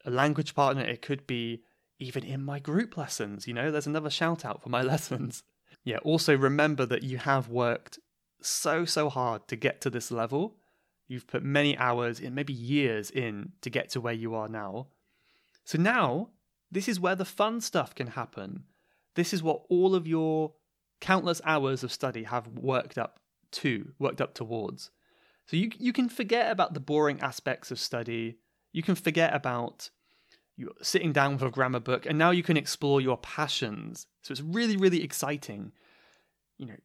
a 0.05 0.09
language 0.09 0.55
partner, 0.55 0.83
it 0.83 1.01
could 1.01 1.27
be 1.27 1.63
even 2.00 2.23
in 2.23 2.43
my 2.43 2.59
group 2.59 2.95
lessons. 2.95 3.45
You 3.45 3.53
know, 3.53 3.71
there's 3.71 3.88
another 3.88 4.09
shout 4.09 4.45
out 4.45 4.63
for 4.63 4.69
my 4.69 4.81
lessons. 4.93 5.43
Yeah, 5.83 5.97
also 5.97 6.38
remember 6.38 6.85
that 6.85 7.03
you 7.03 7.17
have 7.17 7.50
worked 7.50 8.00
so, 8.41 8.85
so 8.85 9.09
hard 9.09 9.47
to 9.50 9.55
get 9.57 9.81
to 9.81 9.89
this 9.89 10.11
level. 10.11 10.55
You've 11.11 11.27
put 11.27 11.43
many 11.43 11.77
hours 11.77 12.21
in, 12.21 12.33
maybe 12.33 12.53
years 12.53 13.11
in 13.11 13.51
to 13.63 13.69
get 13.69 13.89
to 13.89 13.99
where 13.99 14.13
you 14.13 14.33
are 14.33 14.47
now. 14.47 14.87
So 15.65 15.77
now, 15.77 16.29
this 16.71 16.87
is 16.87 17.01
where 17.01 17.15
the 17.15 17.25
fun 17.25 17.59
stuff 17.59 17.93
can 17.93 18.07
happen. 18.07 18.63
This 19.15 19.33
is 19.33 19.43
what 19.43 19.63
all 19.67 19.93
of 19.93 20.07
your 20.07 20.53
countless 21.01 21.41
hours 21.43 21.83
of 21.83 21.91
study 21.91 22.23
have 22.23 22.47
worked 22.47 22.97
up 22.97 23.19
to, 23.51 23.91
worked 23.99 24.21
up 24.21 24.33
towards. 24.33 24.89
So 25.47 25.57
you 25.57 25.71
you 25.77 25.91
can 25.91 26.07
forget 26.07 26.49
about 26.49 26.73
the 26.73 26.79
boring 26.79 27.19
aspects 27.19 27.71
of 27.71 27.79
study. 27.79 28.37
You 28.71 28.81
can 28.81 28.95
forget 28.95 29.35
about 29.35 29.89
you 30.55 30.71
sitting 30.81 31.11
down 31.11 31.33
with 31.33 31.41
a 31.41 31.49
grammar 31.49 31.81
book, 31.81 32.05
and 32.05 32.17
now 32.17 32.31
you 32.31 32.41
can 32.41 32.55
explore 32.55 33.01
your 33.01 33.17
passions. 33.17 34.07
So 34.21 34.31
it's 34.31 34.39
really 34.39 34.77
really 34.77 35.03
exciting. 35.03 35.73
You 36.57 36.67
know, 36.67 36.77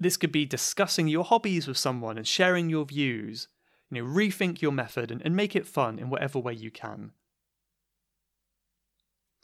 this 0.00 0.16
could 0.16 0.32
be 0.32 0.46
discussing 0.46 1.06
your 1.06 1.24
hobbies 1.24 1.68
with 1.68 1.76
someone 1.76 2.16
and 2.16 2.26
sharing 2.26 2.70
your 2.70 2.86
views. 2.86 3.48
You 3.90 4.02
know, 4.02 4.08
rethink 4.08 4.62
your 4.62 4.72
method 4.72 5.10
and, 5.10 5.20
and 5.22 5.36
make 5.36 5.54
it 5.54 5.66
fun 5.66 5.98
in 5.98 6.10
whatever 6.10 6.38
way 6.38 6.54
you 6.54 6.70
can. 6.70 7.12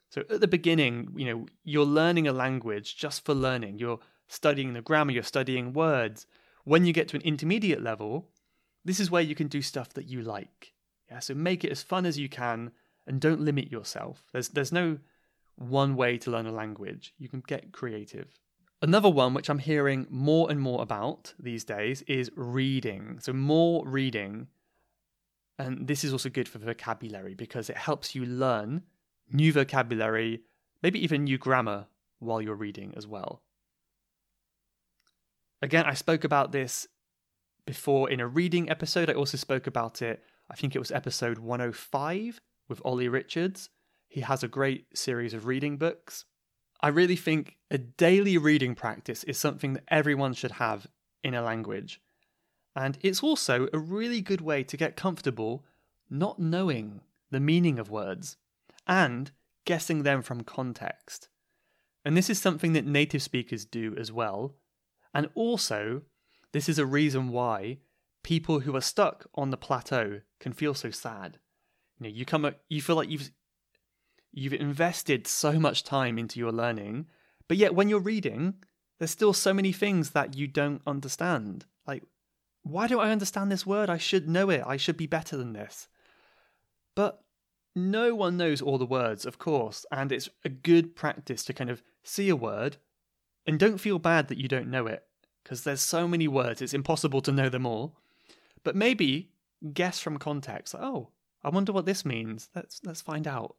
So 0.08 0.22
at 0.30 0.40
the 0.40 0.48
beginning, 0.48 1.12
you 1.16 1.26
know, 1.26 1.46
you're 1.62 1.84
learning 1.84 2.26
a 2.26 2.32
language 2.32 2.96
just 2.96 3.24
for 3.24 3.34
learning. 3.34 3.78
You're 3.78 3.98
studying 4.28 4.72
the 4.72 4.80
grammar, 4.80 5.12
you're 5.12 5.22
studying 5.22 5.72
words. 5.72 6.26
When 6.64 6.86
you 6.86 6.92
get 6.92 7.08
to 7.08 7.16
an 7.16 7.22
intermediate 7.22 7.82
level, 7.82 8.28
this 8.84 8.98
is 8.98 9.10
where 9.10 9.22
you 9.22 9.34
can 9.34 9.48
do 9.48 9.60
stuff 9.60 9.92
that 9.94 10.08
you 10.08 10.22
like. 10.22 10.72
Yeah, 11.10 11.18
so 11.18 11.34
make 11.34 11.64
it 11.64 11.70
as 11.70 11.82
fun 11.82 12.06
as 12.06 12.18
you 12.18 12.28
can 12.28 12.70
and 13.06 13.20
don't 13.20 13.40
limit 13.40 13.70
yourself. 13.70 14.24
There's 14.32 14.48
there's 14.48 14.72
no 14.72 14.98
one 15.56 15.96
way 15.96 16.18
to 16.18 16.30
learn 16.30 16.46
a 16.46 16.52
language. 16.52 17.14
You 17.18 17.28
can 17.28 17.42
get 17.46 17.72
creative. 17.72 18.28
Another 18.82 19.08
one 19.08 19.32
which 19.32 19.48
I'm 19.48 19.58
hearing 19.58 20.06
more 20.10 20.50
and 20.50 20.60
more 20.60 20.82
about 20.82 21.34
these 21.38 21.64
days 21.64 22.02
is 22.02 22.30
reading. 22.36 23.18
So 23.20 23.32
more 23.32 23.86
reading. 23.86 24.48
And 25.58 25.88
this 25.88 26.04
is 26.04 26.12
also 26.12 26.28
good 26.28 26.48
for 26.48 26.58
vocabulary 26.58 27.34
because 27.34 27.70
it 27.70 27.76
helps 27.76 28.14
you 28.14 28.26
learn 28.26 28.82
new 29.32 29.52
vocabulary, 29.52 30.42
maybe 30.82 31.02
even 31.02 31.24
new 31.24 31.38
grammar 31.38 31.86
while 32.18 32.42
you're 32.42 32.54
reading 32.54 32.92
as 32.96 33.06
well. 33.06 33.42
Again, 35.62 35.86
I 35.86 35.94
spoke 35.94 36.24
about 36.24 36.52
this 36.52 36.86
before 37.64 38.10
in 38.10 38.20
a 38.20 38.28
reading 38.28 38.68
episode. 38.68 39.08
I 39.08 39.14
also 39.14 39.38
spoke 39.38 39.66
about 39.66 40.02
it, 40.02 40.22
I 40.50 40.54
think 40.54 40.76
it 40.76 40.78
was 40.78 40.92
episode 40.92 41.38
105 41.38 42.40
with 42.68 42.82
Olly 42.84 43.08
Richards. 43.08 43.70
He 44.06 44.20
has 44.20 44.42
a 44.42 44.48
great 44.48 44.86
series 44.96 45.34
of 45.34 45.46
reading 45.46 45.76
books. 45.76 46.24
I 46.80 46.88
really 46.88 47.16
think 47.16 47.56
a 47.70 47.78
daily 47.78 48.38
reading 48.38 48.74
practice 48.74 49.24
is 49.24 49.38
something 49.38 49.74
that 49.74 49.84
everyone 49.88 50.34
should 50.34 50.52
have 50.52 50.86
in 51.22 51.34
a 51.34 51.42
language. 51.42 52.00
And 52.74 52.98
it's 53.00 53.22
also 53.22 53.68
a 53.72 53.78
really 53.78 54.20
good 54.20 54.40
way 54.40 54.62
to 54.64 54.76
get 54.76 54.96
comfortable 54.96 55.64
not 56.10 56.38
knowing 56.38 57.00
the 57.30 57.40
meaning 57.40 57.78
of 57.78 57.90
words 57.90 58.36
and 58.86 59.30
guessing 59.64 60.02
them 60.02 60.22
from 60.22 60.42
context. 60.42 61.28
And 62.04 62.16
this 62.16 62.30
is 62.30 62.40
something 62.40 62.72
that 62.74 62.86
native 62.86 63.22
speakers 63.22 63.64
do 63.64 63.94
as 63.98 64.12
well. 64.12 64.54
And 65.12 65.28
also, 65.34 66.02
this 66.52 66.68
is 66.68 66.78
a 66.78 66.86
reason 66.86 67.30
why 67.30 67.78
people 68.22 68.60
who 68.60 68.76
are 68.76 68.80
stuck 68.80 69.26
on 69.34 69.50
the 69.50 69.56
plateau 69.56 70.20
can 70.38 70.52
feel 70.52 70.74
so 70.74 70.90
sad. 70.90 71.38
You 71.98 72.04
know, 72.04 72.14
you 72.14 72.24
come 72.24 72.44
up, 72.44 72.60
you 72.68 72.82
feel 72.82 72.96
like 72.96 73.08
you've 73.08 73.30
You've 74.38 74.52
invested 74.52 75.26
so 75.26 75.58
much 75.58 75.82
time 75.82 76.18
into 76.18 76.38
your 76.38 76.52
learning, 76.52 77.06
but 77.48 77.56
yet 77.56 77.74
when 77.74 77.88
you're 77.88 77.98
reading, 77.98 78.56
there's 78.98 79.10
still 79.10 79.32
so 79.32 79.54
many 79.54 79.72
things 79.72 80.10
that 80.10 80.36
you 80.36 80.46
don't 80.46 80.82
understand. 80.86 81.64
Like, 81.86 82.02
why 82.62 82.86
don't 82.86 83.00
I 83.00 83.12
understand 83.12 83.50
this 83.50 83.64
word? 83.64 83.88
I 83.88 83.96
should 83.96 84.28
know 84.28 84.50
it. 84.50 84.62
I 84.66 84.76
should 84.76 84.98
be 84.98 85.06
better 85.06 85.38
than 85.38 85.54
this. 85.54 85.88
But 86.94 87.22
no 87.74 88.14
one 88.14 88.36
knows 88.36 88.60
all 88.60 88.76
the 88.76 88.84
words, 88.84 89.24
of 89.24 89.38
course, 89.38 89.86
and 89.90 90.12
it's 90.12 90.28
a 90.44 90.50
good 90.50 90.94
practice 90.94 91.42
to 91.46 91.54
kind 91.54 91.70
of 91.70 91.82
see 92.04 92.28
a 92.28 92.36
word 92.36 92.76
and 93.46 93.58
don't 93.58 93.78
feel 93.78 93.98
bad 93.98 94.28
that 94.28 94.38
you 94.38 94.48
don't 94.48 94.70
know 94.70 94.86
it, 94.86 95.04
because 95.42 95.62
there's 95.62 95.80
so 95.80 96.06
many 96.06 96.28
words, 96.28 96.60
it's 96.60 96.74
impossible 96.74 97.22
to 97.22 97.32
know 97.32 97.48
them 97.48 97.64
all. 97.64 97.96
But 98.64 98.76
maybe 98.76 99.30
guess 99.72 99.98
from 99.98 100.18
context. 100.18 100.74
Oh, 100.74 101.08
I 101.42 101.48
wonder 101.48 101.72
what 101.72 101.86
this 101.86 102.04
means. 102.04 102.50
Let's 102.54 102.80
let's 102.84 103.00
find 103.00 103.26
out. 103.26 103.56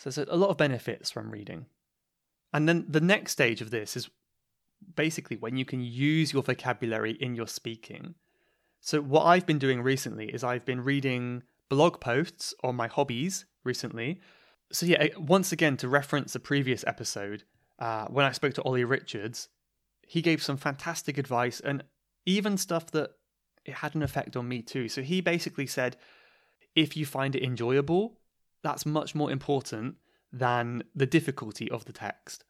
So 0.00 0.08
there's 0.08 0.28
a 0.30 0.36
lot 0.36 0.48
of 0.48 0.56
benefits 0.56 1.10
from 1.10 1.30
reading. 1.30 1.66
And 2.54 2.66
then 2.66 2.86
the 2.88 3.02
next 3.02 3.32
stage 3.32 3.60
of 3.60 3.70
this 3.70 3.96
is 3.96 4.08
basically 4.96 5.36
when 5.36 5.58
you 5.58 5.66
can 5.66 5.82
use 5.82 6.32
your 6.32 6.42
vocabulary 6.42 7.12
in 7.20 7.34
your 7.34 7.46
speaking. 7.46 8.14
So 8.80 9.02
what 9.02 9.24
I've 9.24 9.44
been 9.44 9.58
doing 9.58 9.82
recently 9.82 10.30
is 10.30 10.42
I've 10.42 10.64
been 10.64 10.82
reading 10.82 11.42
blog 11.68 12.00
posts 12.00 12.54
on 12.64 12.76
my 12.76 12.88
hobbies 12.88 13.44
recently. 13.62 14.20
So 14.72 14.86
yeah, 14.86 15.08
once 15.18 15.52
again 15.52 15.76
to 15.76 15.88
reference 15.88 16.32
the 16.32 16.40
previous 16.40 16.82
episode, 16.86 17.44
uh, 17.78 18.06
when 18.06 18.24
I 18.24 18.32
spoke 18.32 18.54
to 18.54 18.62
Olly 18.62 18.84
Richards, 18.84 19.48
he 20.00 20.22
gave 20.22 20.42
some 20.42 20.56
fantastic 20.56 21.18
advice 21.18 21.60
and 21.60 21.84
even 22.24 22.56
stuff 22.56 22.90
that 22.92 23.10
it 23.66 23.74
had 23.74 23.94
an 23.94 24.02
effect 24.02 24.34
on 24.34 24.48
me 24.48 24.62
too. 24.62 24.88
So 24.88 25.02
he 25.02 25.20
basically 25.20 25.66
said, 25.66 25.98
if 26.74 26.96
you 26.96 27.04
find 27.04 27.36
it 27.36 27.42
enjoyable, 27.42 28.19
that's 28.62 28.86
much 28.86 29.14
more 29.14 29.30
important 29.30 29.96
than 30.32 30.82
the 30.94 31.06
difficulty 31.06 31.70
of 31.70 31.84
the 31.84 31.92
text. 31.92 32.44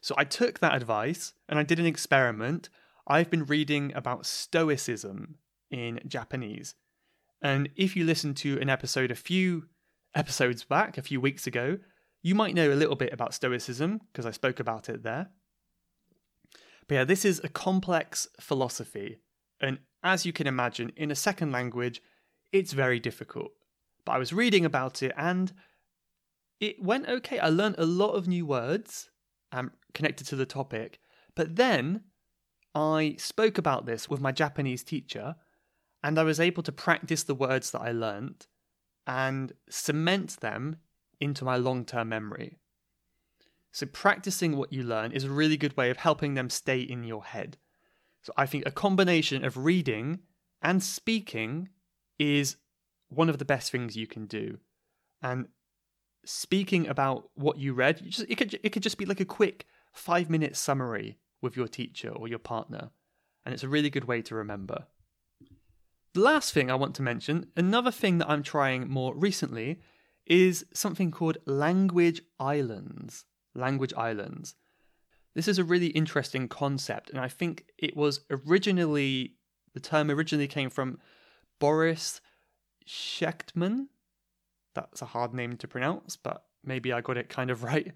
So 0.00 0.14
I 0.16 0.24
took 0.24 0.60
that 0.60 0.74
advice 0.74 1.32
and 1.48 1.58
I 1.58 1.62
did 1.62 1.78
an 1.78 1.86
experiment. 1.86 2.68
I've 3.06 3.30
been 3.30 3.44
reading 3.44 3.92
about 3.94 4.26
Stoicism 4.26 5.36
in 5.70 6.00
Japanese. 6.06 6.74
And 7.42 7.68
if 7.76 7.96
you 7.96 8.04
listen 8.04 8.34
to 8.34 8.58
an 8.60 8.70
episode 8.70 9.10
a 9.10 9.16
few 9.16 9.64
episodes 10.14 10.64
back, 10.64 10.98
a 10.98 11.02
few 11.02 11.20
weeks 11.20 11.46
ago, 11.46 11.78
you 12.22 12.34
might 12.34 12.54
know 12.54 12.72
a 12.72 12.74
little 12.74 12.96
bit 12.96 13.12
about 13.12 13.34
Stoicism 13.34 14.00
because 14.12 14.26
I 14.26 14.30
spoke 14.30 14.60
about 14.60 14.88
it 14.88 15.02
there. 15.02 15.28
But 16.88 16.94
yeah, 16.94 17.04
this 17.04 17.24
is 17.24 17.40
a 17.44 17.48
complex 17.48 18.26
philosophy. 18.40 19.18
And 19.60 19.78
as 20.02 20.24
you 20.24 20.32
can 20.32 20.46
imagine, 20.46 20.92
in 20.96 21.10
a 21.10 21.16
second 21.16 21.52
language, 21.52 22.00
it's 22.50 22.72
very 22.72 22.98
difficult. 22.98 23.52
But 24.08 24.14
I 24.14 24.18
was 24.18 24.32
reading 24.32 24.64
about 24.64 25.02
it 25.02 25.12
and 25.18 25.52
it 26.60 26.82
went 26.82 27.10
okay. 27.10 27.38
I 27.38 27.50
learned 27.50 27.74
a 27.76 27.84
lot 27.84 28.12
of 28.12 28.26
new 28.26 28.46
words 28.46 29.10
um, 29.52 29.72
connected 29.92 30.26
to 30.28 30.36
the 30.36 30.46
topic. 30.46 30.98
But 31.36 31.56
then 31.56 32.04
I 32.74 33.16
spoke 33.18 33.58
about 33.58 33.84
this 33.84 34.08
with 34.08 34.18
my 34.18 34.32
Japanese 34.32 34.82
teacher 34.82 35.36
and 36.02 36.18
I 36.18 36.22
was 36.22 36.40
able 36.40 36.62
to 36.62 36.72
practice 36.72 37.22
the 37.22 37.34
words 37.34 37.70
that 37.72 37.82
I 37.82 37.92
learnt 37.92 38.46
and 39.06 39.52
cement 39.68 40.40
them 40.40 40.76
into 41.20 41.44
my 41.44 41.58
long 41.58 41.84
term 41.84 42.08
memory. 42.08 42.56
So, 43.72 43.84
practicing 43.84 44.56
what 44.56 44.72
you 44.72 44.84
learn 44.84 45.12
is 45.12 45.24
a 45.24 45.30
really 45.30 45.58
good 45.58 45.76
way 45.76 45.90
of 45.90 45.98
helping 45.98 46.32
them 46.32 46.48
stay 46.48 46.80
in 46.80 47.04
your 47.04 47.24
head. 47.24 47.58
So, 48.22 48.32
I 48.38 48.46
think 48.46 48.64
a 48.64 48.70
combination 48.70 49.44
of 49.44 49.58
reading 49.58 50.20
and 50.62 50.82
speaking 50.82 51.68
is 52.18 52.56
one 53.08 53.28
of 53.28 53.38
the 53.38 53.44
best 53.44 53.70
things 53.70 53.96
you 53.96 54.06
can 54.06 54.26
do. 54.26 54.58
And 55.22 55.48
speaking 56.24 56.86
about 56.86 57.30
what 57.34 57.58
you 57.58 57.72
read, 57.74 58.00
you 58.00 58.10
just, 58.10 58.28
it, 58.28 58.36
could, 58.36 58.58
it 58.62 58.70
could 58.70 58.82
just 58.82 58.98
be 58.98 59.06
like 59.06 59.20
a 59.20 59.24
quick 59.24 59.66
five 59.92 60.28
minute 60.30 60.56
summary 60.56 61.18
with 61.40 61.56
your 61.56 61.68
teacher 61.68 62.10
or 62.10 62.28
your 62.28 62.38
partner. 62.38 62.90
And 63.44 63.54
it's 63.54 63.62
a 63.62 63.68
really 63.68 63.90
good 63.90 64.04
way 64.04 64.22
to 64.22 64.34
remember. 64.34 64.86
The 66.14 66.20
last 66.20 66.52
thing 66.52 66.70
I 66.70 66.74
want 66.74 66.94
to 66.96 67.02
mention, 67.02 67.46
another 67.56 67.90
thing 67.90 68.18
that 68.18 68.28
I'm 68.28 68.42
trying 68.42 68.88
more 68.88 69.14
recently, 69.14 69.80
is 70.26 70.66
something 70.74 71.10
called 71.10 71.38
language 71.46 72.22
islands. 72.38 73.24
Language 73.54 73.94
islands. 73.96 74.54
This 75.34 75.48
is 75.48 75.58
a 75.58 75.64
really 75.64 75.88
interesting 75.88 76.48
concept, 76.48 77.10
and 77.10 77.20
I 77.20 77.28
think 77.28 77.66
it 77.78 77.96
was 77.96 78.20
originally, 78.30 79.34
the 79.72 79.80
term 79.80 80.10
originally 80.10 80.48
came 80.48 80.70
from 80.70 80.98
Boris 81.60 82.20
Shekhtman. 82.88 83.88
That's 84.74 85.02
a 85.02 85.06
hard 85.06 85.34
name 85.34 85.56
to 85.58 85.68
pronounce, 85.68 86.16
but 86.16 86.44
maybe 86.64 86.92
I 86.92 87.00
got 87.00 87.16
it 87.16 87.28
kind 87.28 87.50
of 87.50 87.62
right. 87.70 87.92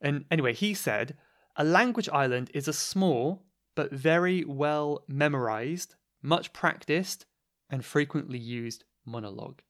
And 0.00 0.24
anyway, 0.30 0.52
he 0.52 0.74
said 0.74 1.16
a 1.56 1.64
language 1.64 2.08
island 2.08 2.50
is 2.54 2.68
a 2.68 2.72
small 2.72 3.44
but 3.74 3.92
very 3.92 4.44
well 4.44 5.04
memorized, 5.08 5.96
much 6.22 6.52
practiced, 6.52 7.26
and 7.70 7.84
frequently 7.84 8.38
used 8.38 8.84
monologue. 9.04 9.62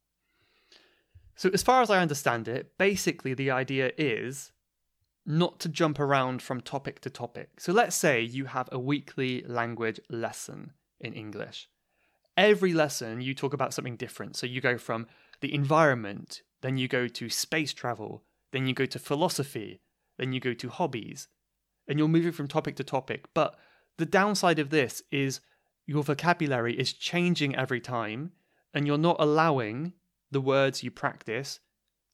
So, 1.36 1.50
as 1.52 1.62
far 1.62 1.82
as 1.82 1.90
I 1.90 2.00
understand 2.00 2.48
it, 2.48 2.76
basically 2.78 3.34
the 3.34 3.50
idea 3.50 3.92
is 3.96 4.52
not 5.26 5.58
to 5.60 5.68
jump 5.68 5.98
around 5.98 6.42
from 6.42 6.60
topic 6.60 7.00
to 7.00 7.10
topic. 7.10 7.60
So, 7.60 7.72
let's 7.72 7.96
say 7.96 8.20
you 8.20 8.46
have 8.46 8.68
a 8.70 8.78
weekly 8.78 9.42
language 9.46 10.00
lesson 10.10 10.72
in 11.00 11.12
English. 11.12 11.68
Every 12.36 12.72
lesson 12.72 13.20
you 13.20 13.34
talk 13.34 13.52
about 13.52 13.72
something 13.74 13.96
different. 13.96 14.36
So, 14.36 14.46
you 14.46 14.60
go 14.60 14.76
from 14.78 15.06
the 15.40 15.54
environment, 15.54 16.42
then 16.62 16.76
you 16.76 16.88
go 16.88 17.06
to 17.06 17.28
space 17.28 17.72
travel, 17.72 18.24
then 18.52 18.66
you 18.66 18.74
go 18.74 18.86
to 18.86 18.98
philosophy, 18.98 19.80
then 20.18 20.32
you 20.32 20.40
go 20.40 20.54
to 20.54 20.68
hobbies, 20.68 21.28
and 21.86 21.98
you're 21.98 22.08
moving 22.08 22.32
from 22.32 22.48
topic 22.48 22.76
to 22.76 22.84
topic. 22.84 23.26
But 23.34 23.56
the 23.98 24.06
downside 24.06 24.58
of 24.58 24.70
this 24.70 25.02
is 25.10 25.40
your 25.86 26.02
vocabulary 26.02 26.78
is 26.78 26.92
changing 26.92 27.54
every 27.54 27.80
time, 27.80 28.32
and 28.72 28.86
you're 28.86 28.98
not 28.98 29.16
allowing 29.18 29.92
the 30.30 30.40
words 30.40 30.82
you 30.82 30.90
practice 30.90 31.60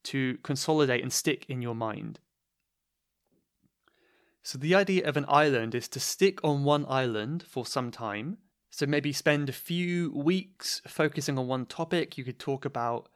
to 0.02 0.38
consolidate 0.42 1.02
and 1.02 1.12
stick 1.12 1.46
in 1.48 1.62
your 1.62 1.74
mind. 1.74 2.20
So, 4.42 4.58
the 4.58 4.74
idea 4.74 5.06
of 5.06 5.16
an 5.16 5.26
island 5.28 5.74
is 5.74 5.88
to 5.88 6.00
stick 6.00 6.42
on 6.42 6.64
one 6.64 6.86
island 6.88 7.42
for 7.42 7.66
some 7.66 7.90
time. 7.90 8.38
So, 8.70 8.86
maybe 8.86 9.12
spend 9.12 9.48
a 9.48 9.52
few 9.52 10.12
weeks 10.12 10.80
focusing 10.86 11.38
on 11.38 11.48
one 11.48 11.66
topic. 11.66 12.16
You 12.16 12.24
could 12.24 12.38
talk 12.38 12.64
about, 12.64 13.08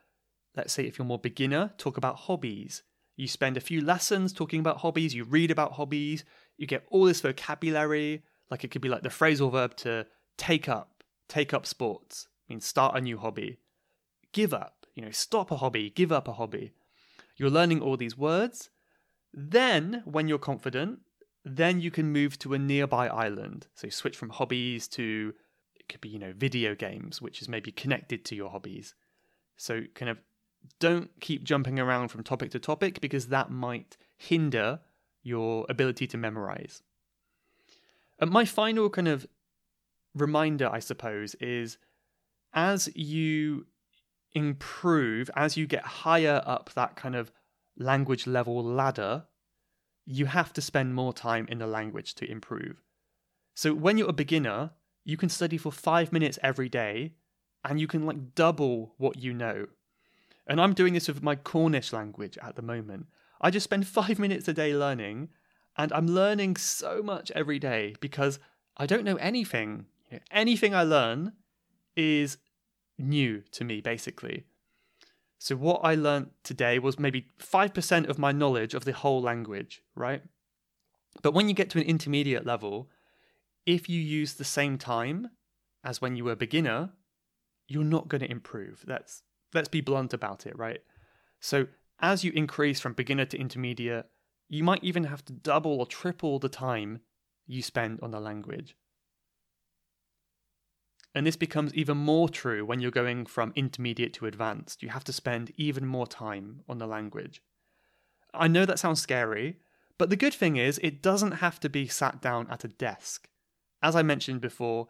let's 0.57 0.73
say, 0.73 0.85
if 0.85 0.99
you're 0.99 1.07
more 1.07 1.19
beginner, 1.19 1.73
talk 1.79 1.97
about 1.97 2.17
hobbies. 2.17 2.83
You 3.17 3.29
spend 3.29 3.57
a 3.57 3.61
few 3.61 3.81
lessons 3.81 4.33
talking 4.33 4.61
about 4.61 4.79
hobbies, 4.79 5.15
you 5.15 5.25
read 5.25 5.51
about 5.51 5.73
hobbies, 5.73 6.25
you 6.57 6.67
get 6.67 6.85
all 6.91 7.05
this 7.05 7.21
vocabulary. 7.21 8.25
Like 8.51 8.65
it 8.65 8.71
could 8.71 8.83
be 8.83 8.89
like 8.89 9.03
the 9.03 9.09
phrasal 9.09 9.53
verb 9.53 9.77
to 9.79 10.07
take 10.37 10.69
up, 10.69 11.05
take 11.29 11.55
up 11.55 11.67
sports, 11.67 12.27
I 12.49 12.53
means 12.53 12.67
start 12.67 12.97
a 12.97 13.01
new 13.01 13.19
hobby. 13.19 13.59
Give 14.33 14.53
up, 14.53 14.87
you 14.95 15.03
know, 15.03 15.13
stop 15.13 15.51
a 15.51 15.57
hobby, 15.57 15.91
give 15.91 16.11
up 16.13 16.29
a 16.29 16.33
hobby. 16.33 16.73
You're 17.37 17.51
learning 17.51 17.81
all 17.81 17.97
these 17.97 18.19
words. 18.19 18.71
Then, 19.33 20.03
when 20.05 20.29
you're 20.29 20.39
confident, 20.39 21.01
then 21.45 21.81
you 21.81 21.91
can 21.91 22.13
move 22.13 22.39
to 22.41 22.55
a 22.55 22.59
nearby 22.59 23.09
island. 23.09 23.67
So 23.75 23.89
switch 23.89 24.17
from 24.17 24.31
hobbies 24.31 24.89
to 24.89 25.35
it 25.85 25.93
could 25.93 26.01
be, 26.01 26.09
you 26.09 26.19
know, 26.19 26.33
video 26.37 26.75
games, 26.75 27.21
which 27.21 27.43
is 27.43 27.49
maybe 27.49 27.71
connected 27.71 28.25
to 28.27 28.35
your 28.35 28.51
hobbies. 28.51 28.95
So 29.57 29.83
kind 29.95 30.11
of 30.11 30.19
don't 30.81 31.11
keep 31.21 31.45
jumping 31.45 31.79
around 31.79 32.09
from 32.09 32.23
topic 32.23 32.51
to 32.53 32.59
topic 32.59 33.01
because 33.01 33.29
that 33.29 33.51
might 33.51 33.97
hinder 34.17 34.81
your 35.23 35.67
ability 35.69 36.07
to 36.09 36.17
memorize. 36.17 36.83
And 38.19 38.31
my 38.31 38.45
final 38.45 38.89
kind 38.89 39.09
of 39.09 39.27
reminder, 40.15 40.69
I 40.71 40.79
suppose, 40.79 41.35
is 41.37 41.79
as 42.53 42.89
you 42.95 43.67
improve 44.33 45.31
as 45.37 45.57
you 45.57 45.67
get 45.67 45.85
higher 45.85 46.43
up 46.45 46.71
that 46.75 46.97
kind 46.97 47.15
of 47.15 47.31
language 47.79 48.27
level 48.27 48.63
ladder, 48.63 49.25
you 50.07 50.27
have 50.27 50.53
to 50.53 50.61
spend 50.61 50.95
more 50.95 51.13
time 51.13 51.47
in 51.49 51.59
the 51.59 51.67
language 51.67 52.15
to 52.15 52.31
improve. 52.31 52.83
So 53.55 53.73
when 53.75 53.97
you're 53.99 54.11
a 54.11 54.15
beginner, 54.15 54.71
you 55.05 55.17
can 55.17 55.29
study 55.29 55.59
for 55.59 55.71
five 55.71 56.13
minutes 56.13 56.39
every 56.43 56.69
day 56.69 57.13
and 57.65 57.81
you 57.81 57.87
can 57.87 58.07
like 58.07 58.35
double 58.35 58.95
what 58.99 59.19
you 59.19 59.33
know. 59.33 59.67
And 60.47 60.61
I'm 60.61 60.75
doing 60.75 60.95
this 60.95 61.09
with 61.09 61.23
my 61.23 61.37
Cornish 61.37 61.93
language 61.93 62.37
at 62.43 62.57
the 62.57 62.63
moment. 62.63 63.07
I 63.41 63.51
just 63.51 63.65
spend 63.65 63.87
five 64.01 64.19
minutes 64.19 64.49
a 64.49 64.53
day 64.53 64.75
learning 64.75 65.29
and 65.77 65.93
I'm 65.93 66.07
learning 66.07 66.57
so 66.57 67.03
much 67.03 67.31
every 67.33 67.59
day 67.59 67.95
because 68.01 68.39
I 68.77 68.87
don't 68.87 69.05
know 69.05 69.17
anything. 69.17 69.87
Anything 70.31 70.75
I 70.75 70.83
learn 70.85 71.33
is 71.97 72.39
new 72.99 73.43
to 73.53 73.65
me, 73.65 73.81
basically. 73.81 74.45
So, 75.39 75.57
what 75.57 75.81
I 75.83 75.95
learned 75.95 76.31
today 76.43 76.79
was 76.79 76.99
maybe 76.99 77.27
5% 77.39 78.09
of 78.09 78.19
my 78.19 78.33
knowledge 78.33 78.75
of 78.75 78.85
the 78.85 78.93
whole 78.93 79.21
language, 79.21 79.83
right? 79.95 80.23
But 81.23 81.35
when 81.35 81.49
you 81.49 81.55
get 81.55 81.71
to 81.71 81.79
an 81.79 81.85
intermediate 81.85 82.47
level, 82.47 82.89
if 83.67 83.89
you 83.89 84.01
use 84.01 84.35
the 84.35 84.45
same 84.45 84.79
time 84.79 85.31
as 85.83 86.01
when 86.01 86.17
you 86.17 86.25
were 86.25 86.33
a 86.33 86.37
beginner, 86.37 86.91
you're 87.69 87.85
not 87.85 88.09
going 88.09 88.21
to 88.21 88.31
improve. 88.31 88.85
Let's 88.87 89.23
let's 89.53 89.69
be 89.69 89.81
blunt 89.81 90.13
about 90.13 90.47
it, 90.47 90.59
right? 90.59 90.81
So 91.41 91.69
as 92.01 92.25
you 92.25 92.33
increase 92.33 92.81
from 92.81 92.93
beginner 92.93 93.25
to 93.27 93.39
intermediate, 93.39 94.07
you 94.49 94.65
might 94.65 94.85
even 94.85 95.05
have 95.05 95.25
to 95.27 95.33
double 95.33 95.79
or 95.81 95.87
triple 95.87 96.39
the 96.39 96.49
time 96.49 97.01
you 97.47 97.63
spend 97.63 98.01
on 98.03 98.11
the 98.11 98.21
language. 98.21 98.77
And 101.15 101.27
this 101.27 101.37
becomes 101.37 101.73
even 101.75 101.97
more 101.97 102.29
true 102.29 102.65
when 102.65 102.81
you're 102.81 102.91
going 102.91 103.27
from 103.27 103.53
intermediate 103.55 104.13
to 104.15 104.27
advanced. 104.27 104.83
You 104.83 104.89
have 104.89 105.05
to 105.05 105.13
spend 105.13 105.53
even 105.57 105.87
more 105.87 106.09
time 106.09 106.63
on 106.69 106.79
the 106.79 106.89
language. 106.89 107.41
I 108.33 108.49
know 108.49 108.67
that 108.67 108.81
sounds 108.81 109.01
scary, 109.01 109.59
but 109.97 110.11
the 110.11 110.17
good 110.17 110.35
thing 110.35 110.57
is 110.57 110.81
it 110.83 111.03
doesn't 111.03 111.33
have 111.33 111.61
to 111.61 111.69
be 111.69 111.87
sat 111.87 112.21
down 112.21 112.49
at 112.51 112.65
a 112.65 112.69
desk. 112.69 113.29
As 113.85 113.95
I 113.95 114.03
mentioned 114.03 114.41
before, 114.41 114.89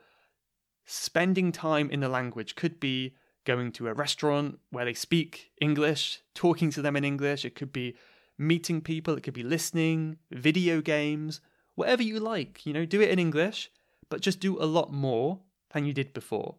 spending 0.87 1.50
time 1.50 1.90
in 1.90 1.98
the 1.98 2.09
language 2.09 2.54
could 2.54 2.78
be 2.78 3.16
going 3.44 3.72
to 3.72 3.88
a 3.88 3.92
restaurant 3.92 4.61
where 4.70 4.85
they 4.85 4.94
speak 4.94 5.50
English, 5.61 6.20
talking 6.33 6.70
to 6.70 6.80
them 6.80 6.94
in 6.94 7.04
English. 7.04 7.44
It 7.44 7.57
could 7.57 7.72
be 7.72 7.96
meeting 8.38 8.80
people, 8.80 9.16
it 9.16 9.24
could 9.24 9.35
be 9.35 9.42
listening, 9.42 10.18
video 10.30 10.80
games, 10.80 11.40
whatever 11.74 12.04
you 12.04 12.20
like. 12.20 12.64
You 12.64 12.72
know, 12.72 12.87
do 12.87 13.00
it 13.00 13.11
in 13.11 13.18
English, 13.18 13.68
but 14.09 14.20
just 14.20 14.38
do 14.38 14.62
a 14.62 14.64
lot 14.78 14.92
more 14.92 15.40
than 15.72 15.85
you 15.85 15.92
did 15.92 16.14
before. 16.14 16.54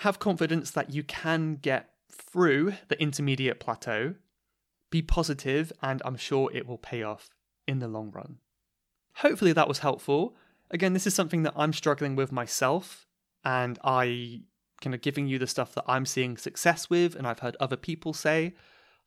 Have 0.00 0.18
confidence 0.18 0.70
that 0.72 0.90
you 0.90 1.02
can 1.02 1.56
get 1.56 1.94
through 2.12 2.74
the 2.88 3.00
intermediate 3.00 3.58
plateau. 3.58 4.16
Be 4.90 5.00
positive, 5.00 5.72
and 5.80 6.02
I'm 6.04 6.18
sure 6.18 6.50
it 6.52 6.66
will 6.66 6.76
pay 6.76 7.02
off 7.02 7.30
in 7.66 7.78
the 7.78 7.88
long 7.88 8.10
run. 8.10 8.36
Hopefully, 9.14 9.54
that 9.54 9.68
was 9.68 9.78
helpful. 9.78 10.36
Again, 10.70 10.92
this 10.92 11.06
is 11.06 11.14
something 11.14 11.42
that 11.42 11.54
I'm 11.56 11.72
struggling 11.72 12.16
with 12.16 12.32
myself, 12.32 13.06
and 13.44 13.78
I 13.82 14.42
kind 14.80 14.94
of 14.94 15.02
giving 15.02 15.26
you 15.26 15.38
the 15.38 15.46
stuff 15.46 15.74
that 15.74 15.84
I'm 15.86 16.06
seeing 16.06 16.36
success 16.36 16.88
with, 16.88 17.14
and 17.14 17.26
I've 17.26 17.40
heard 17.40 17.56
other 17.58 17.76
people 17.76 18.12
say. 18.12 18.54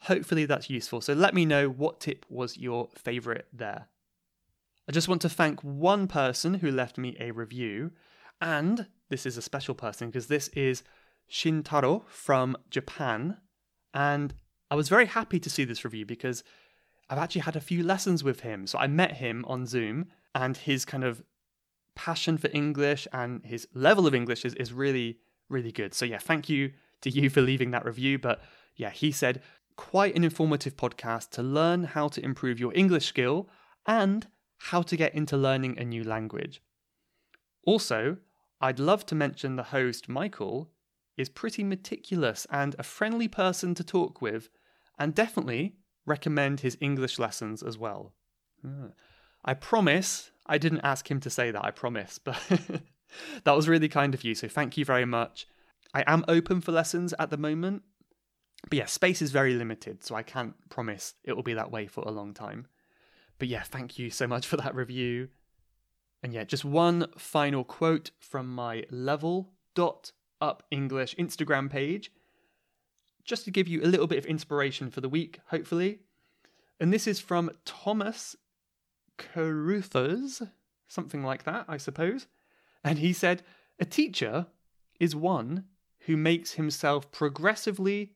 Hopefully, 0.02 0.45
that's 0.45 0.69
useful. 0.69 0.99
So, 0.99 1.13
let 1.13 1.34
me 1.34 1.45
know 1.45 1.69
what 1.69 2.02
tip 2.02 2.26
was 2.30 2.58
your 2.58 2.89
favorite 2.95 3.47
there. 3.54 3.88
I 4.88 4.91
just 4.91 5.08
want 5.08 5.21
to 5.21 5.30
thank 5.30 5.62
one 5.62 6.08
person 6.08 6.56
who 6.56 6.69
left 6.69 6.97
me 6.97 7.15
a 7.19 7.32
review. 7.32 7.91
And 8.41 8.88
this 9.10 9.26
is 9.26 9.38
a 9.38 9.41
special 9.41 9.76
person 9.76 10.10
because 10.10 10.28
this 10.28 10.49
is 10.49 10.84
Shintaro 11.32 12.06
from 12.08 12.58
Japan. 12.69 13.38
And 13.93 14.34
I 14.69 14.76
was 14.76 14.89
very 14.89 15.06
happy 15.06 15.39
to 15.39 15.49
see 15.49 15.63
this 15.63 15.86
review 15.86 16.06
because 16.06 16.43
I've 17.10 17.17
actually 17.17 17.41
had 17.41 17.56
a 17.56 17.62
few 17.62 17.84
lessons 17.84 18.23
with 18.23 18.41
him. 18.41 18.67
So 18.67 18.78
I 18.78 18.88
met 18.88 19.13
him 19.17 19.45
on 19.47 19.65
Zoom 19.65 20.08
and 20.36 20.58
his 20.58 20.84
kind 20.84 21.04
of 21.04 21.23
passion 21.95 22.38
for 22.38 22.49
English 22.53 23.08
and 23.13 23.45
his 23.45 23.67
level 23.73 24.08
of 24.08 24.15
English 24.15 24.45
is, 24.45 24.53
is 24.56 24.73
really, 24.73 25.19
really 25.49 25.71
good. 25.71 25.93
So 25.93 26.06
yeah, 26.06 26.19
thank 26.19 26.49
you 26.49 26.71
to 27.01 27.10
you 27.10 27.29
for 27.29 27.41
leaving 27.41 27.71
that 27.71 27.86
review. 27.86 28.17
But 28.19 28.41
yeah, 28.75 28.89
he 28.89 29.12
said, 29.12 29.41
quite 29.75 30.15
an 30.15 30.23
informative 30.23 30.75
podcast 30.75 31.29
to 31.32 31.43
learn 31.43 31.84
how 31.84 32.08
to 32.08 32.23
improve 32.23 32.60
your 32.60 32.73
English 32.75 33.08
skill 33.08 33.49
and 33.88 34.27
how 34.58 34.82
to 34.82 34.95
get 34.95 35.13
into 35.13 35.36
learning 35.36 35.77
a 35.77 35.86
new 35.86 36.03
language. 36.03 36.62
Also, 37.65 38.17
I'd 38.62 38.79
love 38.79 39.06
to 39.08 39.15
mention 39.15 39.56
the 39.56 39.63
host, 39.63 40.08
Michael, 40.08 40.71
is 41.17 41.29
pretty 41.29 41.63
meticulous 41.63 42.47
and 42.49 42.75
a 42.79 42.84
friendly 42.84 43.27
person 43.27 43.75
to 43.75 43.84
talk 43.84 44.21
with, 44.21 44.49
and 44.97 45.13
definitely 45.13 45.75
recommend 46.06 46.60
his 46.60 46.77
English 46.79 47.19
lessons 47.19 47.62
as 47.62 47.77
well. 47.77 48.13
Ah. 48.65 48.89
I 49.45 49.53
promise 49.53 50.32
I 50.45 50.58
didn't 50.58 50.82
ask 50.82 51.10
him 51.10 51.19
to 51.21 51.29
say 51.29 51.51
that, 51.51 51.63
I 51.63 51.71
promise, 51.71 52.19
but 52.19 52.38
that 53.43 53.56
was 53.56 53.69
really 53.69 53.89
kind 53.89 54.13
of 54.13 54.23
you, 54.23 54.36
so 54.36 54.47
thank 54.47 54.77
you 54.77 54.86
very 54.86 55.06
much. 55.06 55.47
I 55.93 56.03
am 56.08 56.25
open 56.27 56.62
for 56.62 56.71
lessons 56.71 57.13
at 57.19 57.29
the 57.29 57.38
moment, 57.38 57.84
but 58.69 58.77
yeah, 58.77 58.86
space 58.86 59.21
is 59.21 59.32
very 59.32 59.53
limited, 59.53 60.03
so 60.03 60.15
I 60.15 60.23
can't 60.23 60.56
promise 60.69 61.13
it 61.23 61.34
will 61.34 61.43
be 61.43 61.53
that 61.53 61.71
way 61.71 61.88
for 61.88 62.01
a 62.01 62.12
long 62.12 62.34
time. 62.34 62.67
But 63.39 63.47
yeah, 63.47 63.63
thank 63.63 63.99
you 63.99 64.10
so 64.10 64.27
much 64.27 64.47
for 64.47 64.58
that 64.58 64.75
review. 64.75 65.29
And 66.21 66.34
yeah, 66.34 66.45
just 66.45 66.63
one 66.63 67.08
final 67.17 67.63
quote 67.63 68.12
from 68.19 68.47
my 68.47 68.86
level 68.89 69.51
dot 69.75 70.12
up 70.39 70.63
English 70.71 71.15
Instagram 71.15 71.69
page, 71.69 72.12
just 73.23 73.45
to 73.45 73.51
give 73.51 73.67
you 73.67 73.82
a 73.82 73.88
little 73.88 74.08
bit 74.08 74.17
of 74.17 74.25
inspiration 74.25 74.89
for 74.89 75.01
the 75.01 75.10
week, 75.10 75.39
hopefully. 75.47 75.99
And 76.79 76.91
this 76.91 77.08
is 77.08 77.19
from 77.19 77.51
Thomas 77.65 78.36
Carruthers, 79.17 80.41
something 80.88 81.23
like 81.23 81.43
that, 81.43 81.65
I 81.67 81.78
suppose. 81.78 82.28
And 82.84 82.99
he 82.99 83.13
said, 83.13 83.43
A 83.80 83.86
teacher 83.86 84.47
is 84.99 85.15
one 85.15 85.65
who 86.06 86.17
makes 86.17 86.54
himself 86.54 87.12
progressively 87.12 88.13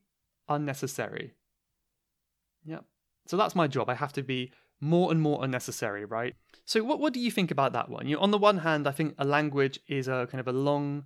unnecessary. 0.50 1.34
Yep. 2.66 2.86
So 3.28 3.38
that's 3.38 3.56
my 3.56 3.68
job. 3.68 3.90
I 3.90 3.96
have 3.96 4.14
to 4.14 4.24
be 4.24 4.52
more 4.80 5.12
and 5.12 5.22
more 5.22 5.44
unnecessary, 5.44 6.06
right? 6.06 6.36
So 6.66 6.84
what 6.84 7.00
what 7.00 7.14
do 7.14 7.20
you 7.20 7.32
think 7.32 7.52
about 7.52 7.74
that 7.74 7.90
one? 7.90 8.08
You 8.08 8.16
know, 8.16 8.22
on 8.22 8.32
the 8.32 8.38
one 8.38 8.60
hand, 8.60 8.88
I 8.88 8.92
think 8.92 9.16
a 9.18 9.26
language 9.26 9.80
is 9.88 10.08
a 10.08 10.28
kind 10.30 10.40
of 10.40 10.48
a 10.48 10.58
long 10.58 11.06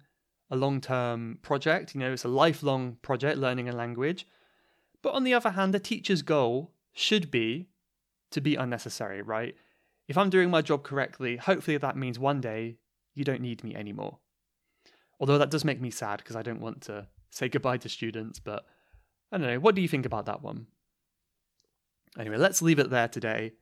a 0.49 0.55
long-term 0.55 1.39
project, 1.41 1.95
you 1.95 2.01
know, 2.01 2.11
it's 2.11 2.25
a 2.25 2.27
lifelong 2.27 2.97
project 3.01 3.37
learning 3.37 3.69
a 3.69 3.71
language. 3.71 4.27
But 5.01 5.13
on 5.13 5.23
the 5.23 5.33
other 5.33 5.51
hand, 5.51 5.73
the 5.73 5.79
teacher's 5.79 6.21
goal 6.21 6.73
should 6.91 7.31
be 7.31 7.69
to 8.31 8.41
be 8.41 8.55
unnecessary, 8.55 9.21
right? 9.21 9.55
If 10.11 10.17
I'm 10.17 10.29
doing 10.29 10.49
my 10.49 10.61
job 10.61 10.83
correctly, 10.83 11.37
hopefully 11.37 11.77
that 11.77 11.95
means 11.95 12.19
one 12.19 12.41
day 12.41 12.75
you 13.15 13.23
don't 13.23 13.39
need 13.39 13.63
me 13.63 13.73
anymore. 13.73 14.19
Although 15.21 15.37
that 15.37 15.51
does 15.51 15.63
make 15.63 15.79
me 15.79 15.89
sad 15.89 16.17
because 16.17 16.35
I 16.35 16.41
don't 16.41 16.59
want 16.59 16.81
to 16.81 17.07
say 17.29 17.47
goodbye 17.47 17.77
to 17.77 17.87
students, 17.87 18.37
but 18.37 18.65
I 19.31 19.37
don't 19.37 19.47
know. 19.47 19.59
What 19.61 19.73
do 19.73 19.81
you 19.81 19.87
think 19.87 20.05
about 20.05 20.25
that 20.25 20.41
one? 20.41 20.67
Anyway, 22.19 22.35
let's 22.35 22.61
leave 22.61 22.77
it 22.77 22.89
there 22.89 23.07
today. 23.07 23.53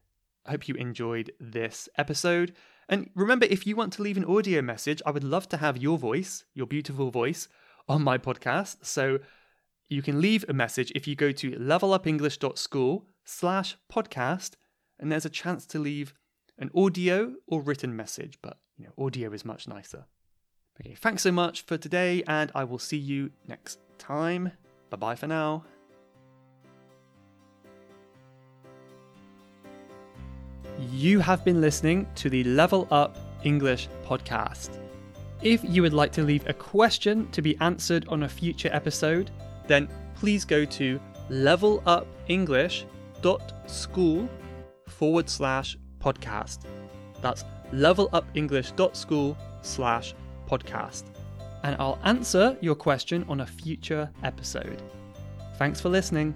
I 0.43 0.49
hope 0.49 0.67
you 0.67 0.73
enjoyed 0.73 1.31
this 1.39 1.87
episode. 1.99 2.55
And 2.87 3.11
remember, 3.13 3.45
if 3.47 3.67
you 3.67 3.75
want 3.75 3.93
to 3.93 4.01
leave 4.01 4.17
an 4.17 4.25
audio 4.25 4.63
message, 4.63 5.03
I 5.05 5.11
would 5.11 5.23
love 5.23 5.47
to 5.49 5.57
have 5.57 5.77
your 5.77 5.99
voice, 5.99 6.45
your 6.55 6.65
beautiful 6.65 7.11
voice, 7.11 7.47
on 7.87 8.01
my 8.01 8.17
podcast. 8.17 8.77
So 8.87 9.19
you 9.87 10.01
can 10.01 10.19
leave 10.19 10.45
a 10.49 10.53
message 10.53 10.91
if 10.95 11.07
you 11.07 11.15
go 11.15 11.31
to 11.31 11.51
levelupenglish.school 11.51 13.05
slash 13.23 13.77
podcast, 13.93 14.53
and 14.99 15.11
there's 15.11 15.25
a 15.25 15.29
chance 15.29 15.67
to 15.67 15.77
leave 15.77 16.15
an 16.59 16.69
audio 16.75 17.33
or 17.47 17.61
written 17.61 17.95
message, 17.95 18.37
but 18.41 18.57
you 18.77 18.85
know, 18.85 18.91
audio 19.03 19.31
is 19.31 19.45
much 19.45 19.67
nicer. 19.67 20.05
Okay, 20.79 20.93
thanks 20.95 21.23
so 21.23 21.31
much 21.31 21.61
for 21.61 21.77
today, 21.77 22.21
and 22.27 22.51
I 22.53 22.65
will 22.65 22.79
see 22.79 22.97
you 22.97 23.31
next 23.47 23.79
time. 23.97 24.51
Bye 24.89 24.97
bye 24.97 25.15
for 25.15 25.27
now. 25.27 25.63
You 30.91 31.19
have 31.19 31.43
been 31.43 31.59
listening 31.59 32.07
to 32.15 32.29
the 32.29 32.45
Level 32.45 32.87
Up 32.91 33.17
English 33.43 33.89
podcast. 34.05 34.79
If 35.41 35.61
you 35.63 35.81
would 35.81 35.93
like 35.93 36.11
to 36.13 36.23
leave 36.23 36.47
a 36.47 36.53
question 36.53 37.29
to 37.31 37.41
be 37.41 37.57
answered 37.59 38.07
on 38.07 38.23
a 38.23 38.29
future 38.29 38.69
episode, 38.71 39.29
then 39.67 39.89
please 40.15 40.45
go 40.45 40.63
to 40.65 40.99
levelupenglish.school 41.29 44.29
forward 44.87 45.29
slash 45.29 45.77
podcast. 45.99 46.59
That's 47.21 47.43
levelupenglish.school 47.73 49.37
slash 49.61 50.15
podcast. 50.49 51.03
And 51.63 51.75
I'll 51.79 51.99
answer 52.03 52.57
your 52.61 52.75
question 52.75 53.25
on 53.27 53.41
a 53.41 53.45
future 53.45 54.09
episode. 54.23 54.81
Thanks 55.57 55.81
for 55.81 55.89
listening. 55.89 56.33